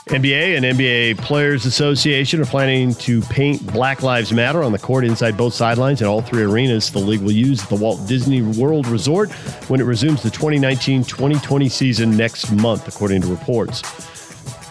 [0.08, 5.04] NBA and NBA Players Association are planning to paint Black Lives Matter on the court
[5.04, 8.42] inside both sidelines in all three arenas the league will use at the Walt Disney
[8.42, 9.32] World Resort
[9.68, 13.82] when it resumes the 2019 2020 season next month, according to reports.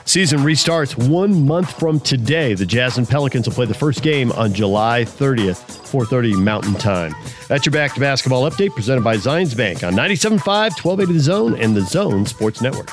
[0.07, 2.53] Season restarts one month from today.
[2.53, 7.13] The Jazz and Pelicans will play the first game on July 30th, 4:30 Mountain Time.
[7.49, 11.55] That's your back to basketball update presented by Zions Bank on 97.5, 1280 The Zone,
[11.55, 12.89] and the Zone Sports Network.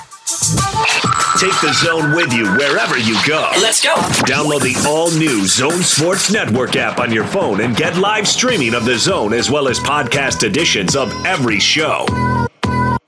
[1.39, 3.49] Take the zone with you wherever you go.
[3.61, 3.95] Let's go.
[4.27, 8.75] Download the all new Zone Sports Network app on your phone and get live streaming
[8.75, 12.07] of the zone as well as podcast editions of every show.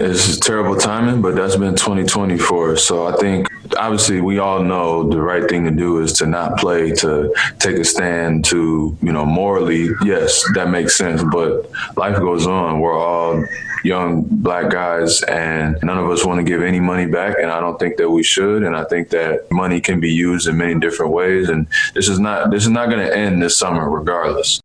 [0.00, 2.84] It's terrible timing, but that's been 2020 for us.
[2.84, 6.56] So I think obviously we all know the right thing to do is to not
[6.56, 11.24] play, to take a stand, to, you know, morally, yes, that makes sense.
[11.24, 12.78] But life goes on.
[12.78, 13.44] We're all
[13.82, 17.60] young black guys and none of us want to give any money back and I
[17.60, 20.78] don't think that we should and I think that money can be used in many
[20.78, 24.60] different ways and this is not this is not going to end this summer regardless.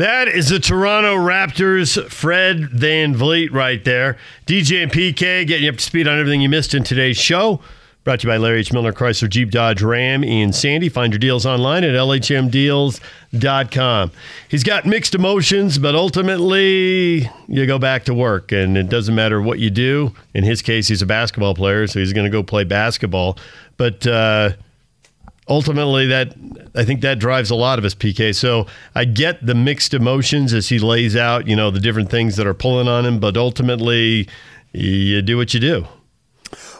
[0.00, 4.16] That is the Toronto Raptors' Fred Van VanVleet right there.
[4.46, 7.60] DJ and PK getting you up to speed on everything you missed in today's show.
[8.04, 8.72] Brought to you by Larry H.
[8.72, 10.88] Miller Chrysler Jeep Dodge Ram in Sandy.
[10.88, 14.10] Find your deals online at LHMdeals.com.
[14.48, 19.42] He's got mixed emotions, but ultimately you go back to work, and it doesn't matter
[19.42, 20.14] what you do.
[20.32, 23.36] In his case, he's a basketball player, so he's going to go play basketball.
[23.76, 24.52] But uh,
[25.50, 26.34] ultimately that
[26.74, 28.34] I think that drives a lot of us PK.
[28.34, 32.36] So I get the mixed emotions as he lays out, you know, the different things
[32.36, 34.28] that are pulling on him, but ultimately
[34.72, 35.86] you do what you do.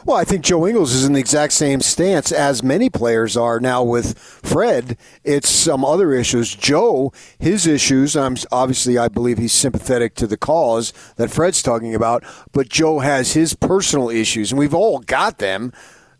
[0.03, 3.59] Well, I think Joe Ingles is in the exact same stance as many players are
[3.59, 4.97] now with Fred.
[5.23, 6.55] It's some other issues.
[6.55, 11.93] Joe, his issues, I'm obviously I believe he's sympathetic to the cause that Fred's talking
[11.93, 15.71] about, but Joe has his personal issues and we've all got them.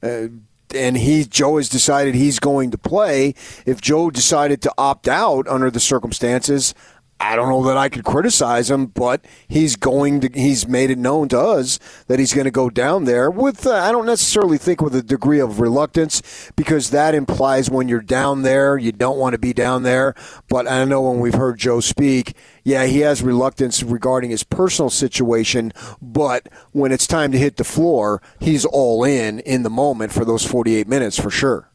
[0.04, 0.28] Uh,
[0.76, 3.34] and he Joe has decided he's going to play.
[3.66, 6.74] If Joe decided to opt out under the circumstances,
[7.22, 10.30] I don't know that I could criticize him, but he's going to.
[10.34, 13.68] He's made it known to us that he's going to go down there with.
[13.68, 18.02] Uh, I don't necessarily think with a degree of reluctance because that implies when you're
[18.02, 20.16] down there, you don't want to be down there.
[20.50, 24.90] But I know when we've heard Joe speak, yeah, he has reluctance regarding his personal
[24.90, 25.74] situation.
[26.02, 30.26] But when it's time to hit the floor, he's all in in the moment for
[30.26, 31.70] those 48 minutes for sure.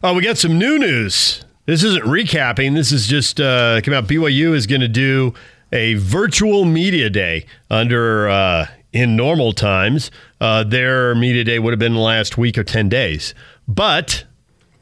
[0.00, 1.44] Oh, we got some new news.
[1.70, 2.74] This isn't recapping.
[2.74, 4.08] This is just uh, come out.
[4.08, 5.34] BYU is going to do
[5.72, 10.10] a virtual media day under uh, in normal times.
[10.40, 13.36] Uh, their media day would have been the last week or ten days,
[13.68, 14.24] but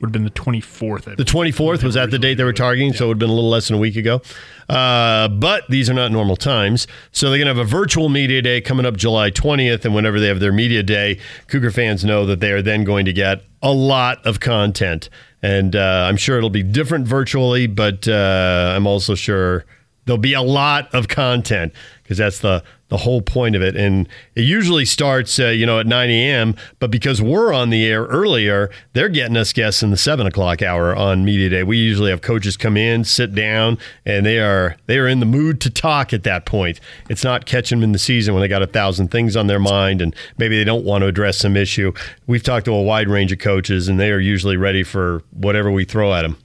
[0.00, 1.16] would have been the 24th.
[1.16, 2.98] The 24th was that the date they were targeting, yeah.
[2.98, 4.20] so it would have been a little less than a week ago.
[4.68, 6.86] Uh, but these are not normal times.
[7.12, 9.84] So they're going to have a virtual media day coming up July 20th.
[9.84, 13.04] And whenever they have their media day, Cougar fans know that they are then going
[13.06, 15.08] to get a lot of content.
[15.42, 19.64] And uh, I'm sure it'll be different virtually, but uh, I'm also sure
[20.08, 23.76] there'll be a lot of content because that's the the whole point of it.
[23.76, 26.56] And it usually starts, uh, you know, at 9 a.m.
[26.78, 30.62] But because we're on the air earlier, they're getting us guests in the seven o'clock
[30.62, 31.62] hour on media day.
[31.64, 35.26] We usually have coaches come in, sit down, and they are they are in the
[35.26, 36.80] mood to talk at that point.
[37.10, 39.60] It's not catching them in the season when they got a thousand things on their
[39.60, 41.92] mind and maybe they don't want to address some issue.
[42.26, 45.70] We've talked to a wide range of coaches, and they are usually ready for whatever
[45.70, 46.38] we throw at them.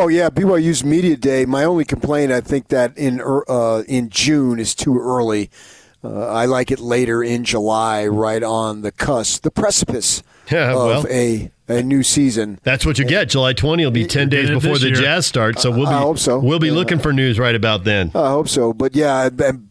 [0.00, 1.44] Oh yeah, BYU's media day.
[1.44, 5.50] My only complaint, I think that in uh, in June is too early.
[6.04, 11.04] Uh, I like it later in July, right on the cusp, the precipice yeah, of
[11.06, 12.60] a a new season.
[12.62, 13.28] That's what you get.
[13.30, 14.94] July 20 will be 10 days before the year.
[14.94, 16.38] Jazz start, so we'll be I hope so.
[16.38, 16.74] we'll be yeah.
[16.74, 18.12] looking for news right about then.
[18.14, 18.72] I hope so.
[18.72, 19.28] But yeah,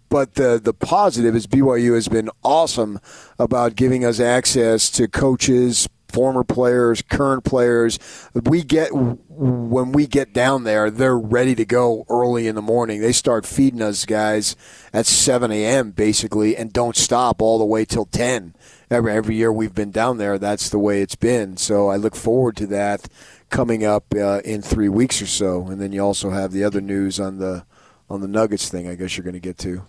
[0.10, 3.00] but the the positive is BYU has been awesome
[3.40, 5.88] about giving us access to coaches,
[6.18, 8.00] former players, current players.
[8.34, 13.02] We get when we get down there, they're ready to go early in the morning.
[13.02, 14.56] They start feeding us guys
[14.92, 15.92] at 7 a.m.
[15.92, 18.56] basically, and don't stop all the way till 10.
[18.90, 21.56] Every every year we've been down there, that's the way it's been.
[21.56, 23.08] So I look forward to that
[23.52, 26.82] coming up uh, in three weeks or so, and then you also have the other
[26.82, 27.64] news on the
[28.10, 28.90] on the Nuggets thing.
[28.90, 29.84] I guess you're going to get to.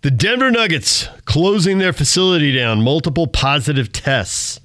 [0.00, 4.58] The Denver Nuggets closing their facility down, multiple positive tests.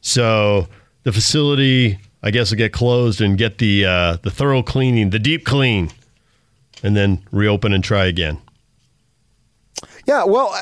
[0.00, 0.68] So
[1.02, 5.18] the facility, I guess, will get closed and get the uh, the thorough cleaning, the
[5.18, 5.90] deep clean,
[6.82, 8.38] and then reopen and try again.
[10.06, 10.54] Yeah, well,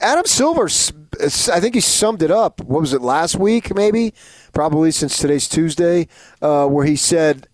[0.00, 2.60] Adam Silver, I think he summed it up.
[2.60, 3.74] What was it last week?
[3.74, 4.12] Maybe,
[4.52, 6.08] probably since today's Tuesday,
[6.42, 7.48] uh, where he said,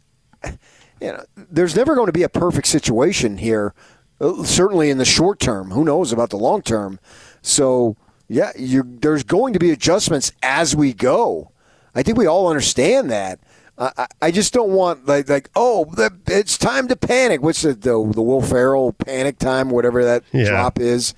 [0.44, 3.74] "You know, there's never going to be a perfect situation here.
[4.20, 5.70] Uh, certainly in the short term.
[5.70, 6.98] Who knows about the long term?
[7.42, 7.96] So."
[8.32, 11.50] Yeah, there's going to be adjustments as we go.
[11.94, 13.38] I think we all understand that.
[13.78, 17.42] I, I just don't want like like oh the, it's time to panic.
[17.42, 20.44] What's the the, the Will Ferrell panic time, whatever that Yeah.
[20.50, 21.14] drop is.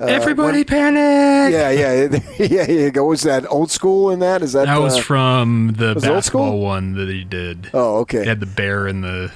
[0.00, 1.52] Uh, Everybody when- panic!
[1.52, 2.88] yeah, yeah, yeah, yeah.
[2.90, 3.04] Go.
[3.04, 4.42] Was that old school in that?
[4.42, 6.14] Is that That was uh, from the was it school?
[6.14, 7.70] basketball one that he did.
[7.74, 8.22] Oh, okay.
[8.22, 9.30] He had the bear in the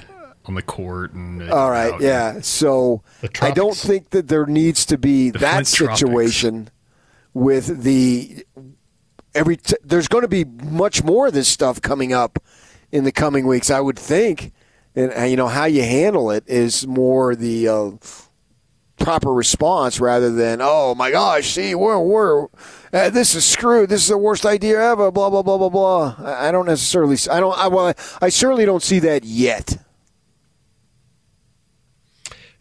[0.45, 2.41] on the court and All right, yeah.
[2.41, 3.01] So
[3.41, 5.99] I don't think that there needs to be The that Flint tropics.
[7.33, 8.45] With the
[9.35, 9.57] every.
[9.57, 12.39] T- there's going to be much more of this stuff coming up
[12.91, 13.69] in the coming weeks.
[13.69, 14.53] I would think,
[14.95, 17.91] and uh, you know how you handle it is more the uh,
[19.03, 22.47] proper response rather than oh my gosh, see we're we're.
[22.91, 23.89] Uh, this is screwed.
[23.89, 25.11] This is the worst idea ever.
[25.11, 26.15] Blah blah blah blah blah.
[26.19, 27.17] I I don't necessarily.
[27.29, 27.57] I don't.
[27.57, 27.93] I well.
[28.21, 29.77] I certainly don't see that yet.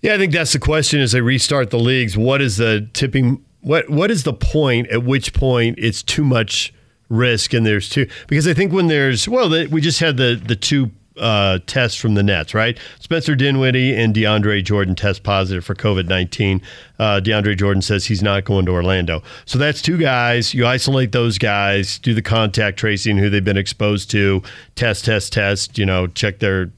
[0.01, 2.16] Yeah, I think that's the question as they restart the leagues.
[2.16, 3.45] What is the tipping?
[3.63, 6.75] What What is the point at which point it's too much
[7.09, 8.09] risk and there's too?
[8.27, 12.01] Because I think when there's well, the, we just had the the two uh, tests
[12.01, 12.79] from the Nets, right?
[12.99, 16.61] Spencer Dinwiddie and DeAndre Jordan test positive for COVID nineteen.
[16.99, 19.23] Uh, DeAndre Jordan says he's not going to Orlando.
[19.45, 20.55] So that's two guys.
[20.55, 24.43] You isolate those guys, do the contact tracing, who they've been exposed to,
[24.75, 25.79] test, test, test.
[25.79, 26.71] You know, check their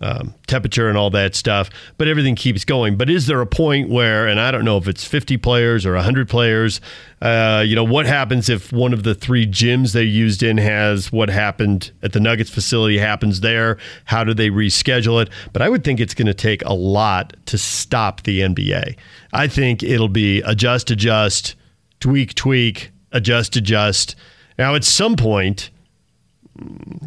[0.00, 2.96] um, temperature and all that stuff, but everything keeps going.
[2.96, 5.94] But is there a point where, and I don't know if it's 50 players or
[5.94, 6.80] 100 players,
[7.22, 11.10] uh, you know, what happens if one of the three gyms they used in has
[11.10, 13.78] what happened at the Nuggets facility happens there?
[14.04, 15.30] How do they reschedule it?
[15.52, 18.96] But I would think it's going to take a lot to stop the NBA.
[19.32, 21.54] I think it'll be adjust, adjust,
[22.00, 24.16] tweak, tweak, adjust, adjust.
[24.58, 25.70] Now, at some point,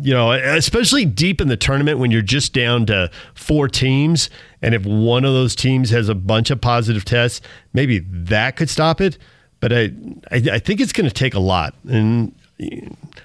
[0.01, 4.29] you know, especially deep in the tournament when you're just down to four teams,
[4.61, 7.41] and if one of those teams has a bunch of positive tests,
[7.73, 9.17] maybe that could stop it.
[9.59, 9.91] But I,
[10.31, 12.35] I, I think it's going to take a lot, and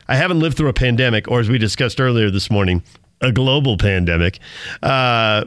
[0.09, 2.83] I haven't lived through a pandemic, or as we discussed earlier this morning,
[3.21, 4.39] a global pandemic.
[4.83, 5.45] Uh,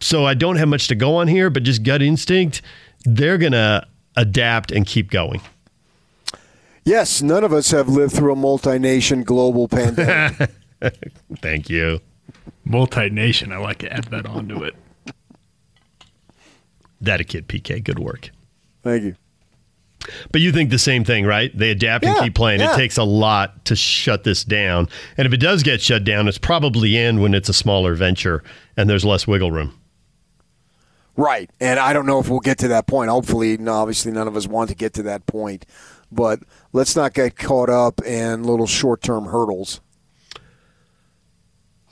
[0.00, 2.62] so I don't have much to go on here, but just gut instinct,
[3.04, 3.86] they're going to
[4.16, 5.40] adapt and keep going.
[6.90, 10.50] Yes, none of us have lived through a multi-nation global pandemic.
[11.40, 12.00] Thank you.
[12.64, 13.52] Multi-nation.
[13.52, 14.74] I like to add that onto it.
[17.00, 17.84] That a kid, PK.
[17.84, 18.30] Good work.
[18.82, 19.14] Thank you.
[20.32, 21.56] But you think the same thing, right?
[21.56, 22.58] They adapt and keep playing.
[22.58, 22.72] yeah.
[22.72, 24.88] It takes a lot to shut this down.
[25.16, 28.42] And if it does get shut down, it's probably in when it's a smaller venture
[28.76, 29.78] and there's less wiggle room.
[31.16, 33.10] Right, and I don't know if we'll get to that point.
[33.10, 35.66] Hopefully, no, obviously, none of us want to get to that point.
[36.12, 36.40] But
[36.72, 39.80] let's not get caught up in little short-term hurdles.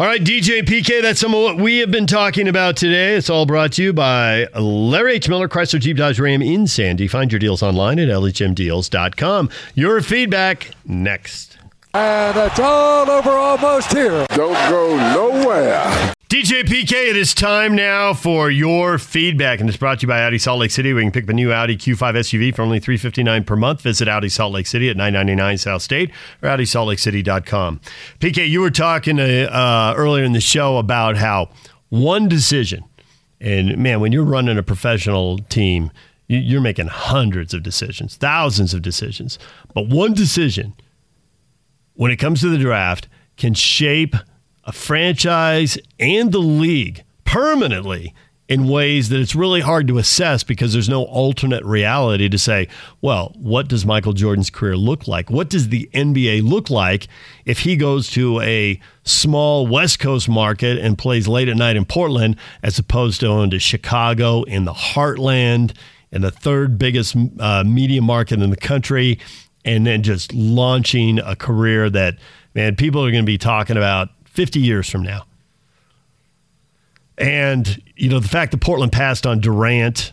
[0.00, 3.16] All right, DJ and PK, that's some of what we have been talking about today.
[3.16, 5.28] It's all brought to you by Larry H.
[5.28, 7.08] Miller, Chrysler Jeep Dodge Ram in Sandy.
[7.08, 9.50] Find your deals online at lhmdeals.com.
[9.74, 11.58] Your feedback next.
[11.94, 14.24] And it's all over almost here.
[14.30, 16.14] Don't go nowhere.
[16.28, 20.20] DJ PK, it is time now for your feedback, and it's brought to you by
[20.20, 20.92] Audi Salt Lake City.
[20.92, 23.80] We can pick the new Audi Q5 SUV for only 359 per month.
[23.80, 26.10] Visit Audi Salt Lake City at 999 South State
[26.42, 27.80] or AudiSaltLakeCity.com.
[28.20, 31.48] PK, you were talking uh, uh, earlier in the show about how
[31.88, 32.84] one decision,
[33.40, 35.90] and man, when you're running a professional team,
[36.26, 39.38] you're making hundreds of decisions, thousands of decisions,
[39.72, 40.74] but one decision
[41.94, 43.08] when it comes to the draft
[43.38, 44.14] can shape
[44.68, 48.14] a franchise and the league permanently
[48.50, 52.68] in ways that it's really hard to assess because there's no alternate reality to say,
[53.00, 55.30] well, what does Michael Jordan's career look like?
[55.30, 57.08] What does the NBA look like
[57.46, 61.86] if he goes to a small West Coast market and plays late at night in
[61.86, 65.74] Portland as opposed to going to Chicago in the heartland
[66.12, 69.18] and the third biggest uh, media market in the country
[69.64, 72.16] and then just launching a career that,
[72.54, 75.24] man, people are going to be talking about 50 years from now.
[77.18, 80.12] And, you know, the fact that Portland passed on Durant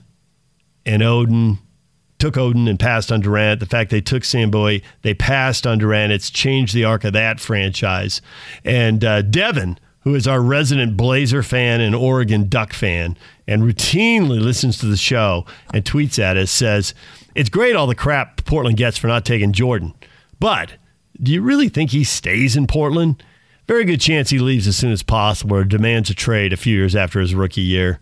[0.84, 1.60] and Oden,
[2.18, 5.78] took Oden and passed on Durant, the fact they took Sam Samboy, they passed on
[5.78, 8.20] Durant, it's changed the arc of that franchise.
[8.64, 14.42] And uh, Devin, who is our resident Blazer fan and Oregon Duck fan, and routinely
[14.42, 16.96] listens to the show and tweets at us, says,
[17.36, 19.94] It's great all the crap Portland gets for not taking Jordan.
[20.40, 20.72] But
[21.22, 23.22] do you really think he stays in Portland?
[23.68, 26.76] Very good chance he leaves as soon as possible or demands a trade a few
[26.76, 28.00] years after his rookie year.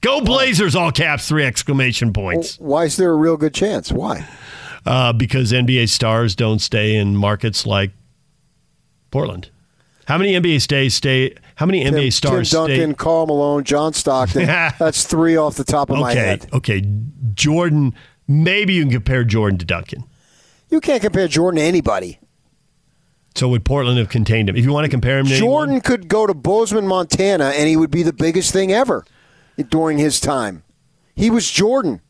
[0.00, 0.74] Go Blazers!
[0.76, 2.58] All caps, three exclamation points.
[2.58, 3.90] Why is there a real good chance?
[3.92, 4.26] Why?
[4.84, 7.92] Uh, because NBA stars don't stay in markets like
[9.10, 9.50] Portland.
[10.06, 11.34] How many NBA stays stay?
[11.56, 12.94] How many NBA Tim, stars Tim Duncan, stay?
[12.94, 14.46] Karl Malone, John Stockton.
[14.78, 16.48] That's three off the top of my Okay, head.
[16.52, 16.82] okay.
[17.34, 17.94] Jordan.
[18.28, 20.04] Maybe you can compare Jordan to Duncan.
[20.68, 22.18] You can't compare Jordan to anybody.
[23.36, 24.56] So would Portland have contained him?
[24.56, 27.68] If you want to compare him to Jordan anyone, could go to Bozeman, Montana, and
[27.68, 29.04] he would be the biggest thing ever
[29.68, 30.62] during his time.
[31.14, 32.00] He was Jordan.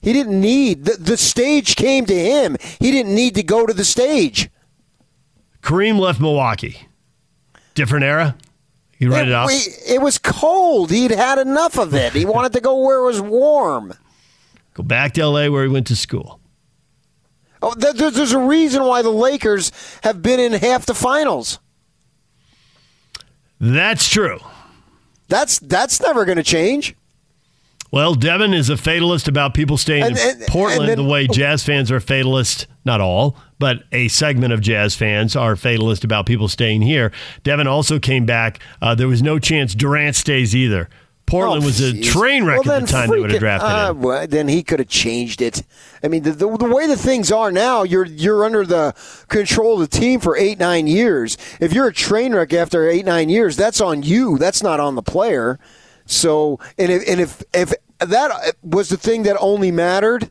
[0.00, 2.56] He didn't need the, the stage came to him.
[2.78, 4.48] He didn't need to go to the stage.
[5.60, 6.88] Kareem left Milwaukee.
[7.74, 8.36] Different era.
[8.98, 9.50] You write it, off.
[9.50, 10.92] it was cold.
[10.92, 12.12] He'd had enough of it.
[12.12, 13.94] He wanted to go where it was warm.
[14.74, 15.48] Go back to L.A.
[15.48, 16.38] where he went to school.
[17.62, 19.70] Oh, there- there- there's a reason why the Lakers
[20.02, 21.58] have been in half the finals.
[23.60, 24.40] That's true.
[25.28, 26.94] That's that's never going to change.
[27.90, 31.10] Well, Devin is a fatalist about people staying And- in and- Portland and then- the
[31.10, 32.66] way Jazz fans are fatalist.
[32.84, 37.12] Not all, but a segment of Jazz fans are fatalist about people staying here.
[37.44, 38.58] Devin also came back.
[38.80, 40.88] Uh, there was no chance Durant stays either.
[41.32, 43.70] Portland Oh, was a train wreck Well, at the time they would have freaking- drafted
[43.70, 44.00] uh, him.
[44.02, 45.62] well, then he could have changed it.
[46.04, 48.94] I mean, the, the, the way the things are now, you're you're under the
[49.28, 51.36] control of the team for eight nine years.
[51.60, 54.38] If you're a train wreck after eight nine years, that's on you.
[54.38, 55.58] That's not on the player.
[56.06, 60.30] So, and if and if if that was the thing that only mattered,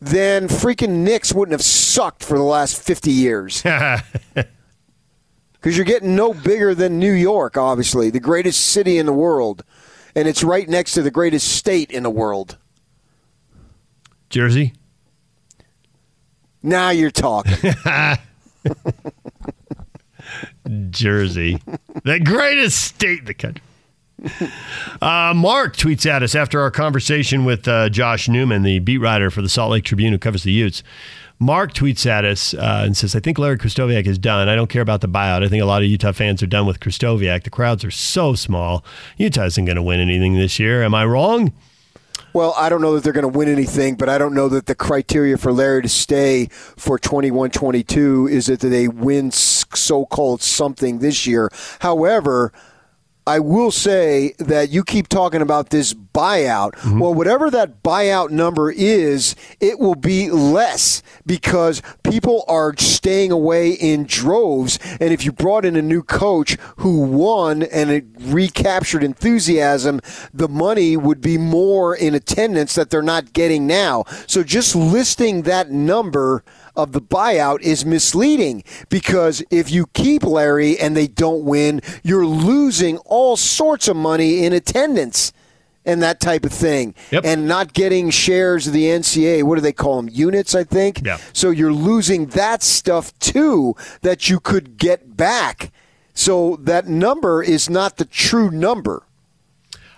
[0.00, 3.62] then freaking Knicks wouldn't have sucked for the last fifty years.
[5.54, 9.62] Because you're getting no bigger than New York, obviously, the greatest city in the world.
[10.14, 12.58] And it's right next to the greatest state in the world.
[14.28, 14.74] Jersey.
[16.62, 17.74] Now you're talking.
[20.90, 21.60] Jersey,
[22.04, 23.62] the greatest state in the country.
[25.00, 29.30] Uh, Mark tweets at us after our conversation with uh, Josh Newman, the beat writer
[29.30, 30.84] for the Salt Lake Tribune who covers the Utes.
[31.42, 34.48] Mark tweets at us uh, and says, I think Larry Krystkowiak is done.
[34.48, 35.44] I don't care about the buyout.
[35.44, 37.42] I think a lot of Utah fans are done with Krystkowiak.
[37.42, 38.84] The crowds are so small.
[39.16, 40.82] Utah isn't going to win anything this year.
[40.82, 41.52] Am I wrong?
[42.32, 44.66] well, I don't know that they're going to win anything, but I don't know that
[44.66, 50.42] the criteria for Larry to stay for 21 22 is that they win so called
[50.42, 51.50] something this year.
[51.80, 52.52] However,
[53.26, 56.72] I will say that you keep talking about this buyout.
[56.72, 56.98] Mm-hmm.
[56.98, 63.70] Well, whatever that buyout number is, it will be less because people are staying away
[63.70, 64.78] in droves.
[65.00, 70.00] And if you brought in a new coach who won and it recaptured enthusiasm,
[70.34, 74.04] the money would be more in attendance that they're not getting now.
[74.26, 76.42] So just listing that number
[76.74, 82.26] of the buyout is misleading because if you keep Larry and they don't win, you're
[82.26, 85.32] losing all sorts of money in attendance
[85.84, 86.94] and that type of thing.
[87.10, 87.24] Yep.
[87.24, 89.42] And not getting shares of the NCA.
[89.42, 90.08] What do they call them?
[90.12, 91.04] Units, I think.
[91.04, 91.18] Yeah.
[91.32, 95.72] So you're losing that stuff too that you could get back.
[96.14, 99.04] So that number is not the true number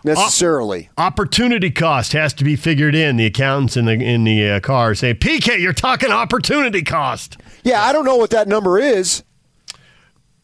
[0.04, 0.90] necessarily.
[0.98, 3.16] Opportunity cost has to be figured in.
[3.16, 7.82] The accountants in the in the uh, car say, "PK, you're talking opportunity cost." yeah,
[7.82, 9.24] I don't know what that number is,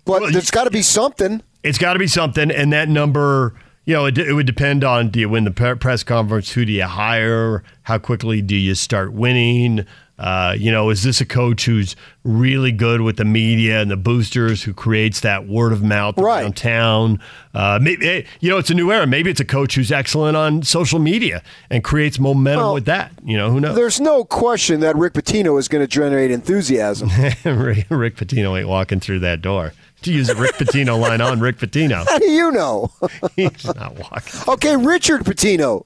[0.05, 1.43] but Well, there's got to be something.
[1.63, 3.55] It's got to be something, and that number,
[3.85, 6.53] you know, it, it would depend on do you win the press conference?
[6.53, 7.63] Who do you hire?
[7.83, 9.85] How quickly do you start winning?
[10.21, 13.97] Uh, you know, is this a coach who's really good with the media and the
[13.97, 16.43] boosters, who creates that word of mouth Right.
[16.43, 17.19] around town?
[17.55, 19.07] Uh, maybe you know, it's a new era.
[19.07, 23.13] Maybe it's a coach who's excellent on social media and creates momentum Well, with that.
[23.25, 23.75] You know, who knows?
[23.75, 27.09] There's no question that Rick Pitino is going to generate enthusiasm.
[27.45, 29.73] Rick Pitino ain't walking through that door.
[30.03, 32.91] To use a Rick Pitino line on Rick Pitino, How do you know?
[33.37, 34.41] he's not walking.
[34.49, 35.83] Okay, Richard Pitino.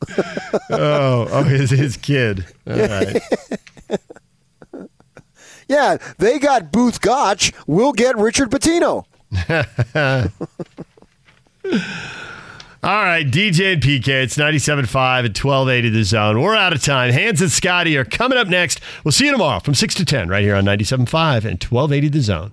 [0.70, 2.44] Oh, oh, his his kid.
[2.66, 3.20] All right.
[5.68, 7.52] Yeah, they got Booth Gotch.
[7.66, 9.04] We'll get Richard Pitino.
[12.84, 14.08] All right, DJ and PK.
[14.08, 16.42] It's 97.5 at 1280 the zone.
[16.42, 17.12] We're out of time.
[17.12, 18.80] Hans and Scotty are coming up next.
[19.02, 22.20] We'll see you tomorrow from 6 to 10 right here on 97.5 and 1280 the
[22.20, 22.52] zone.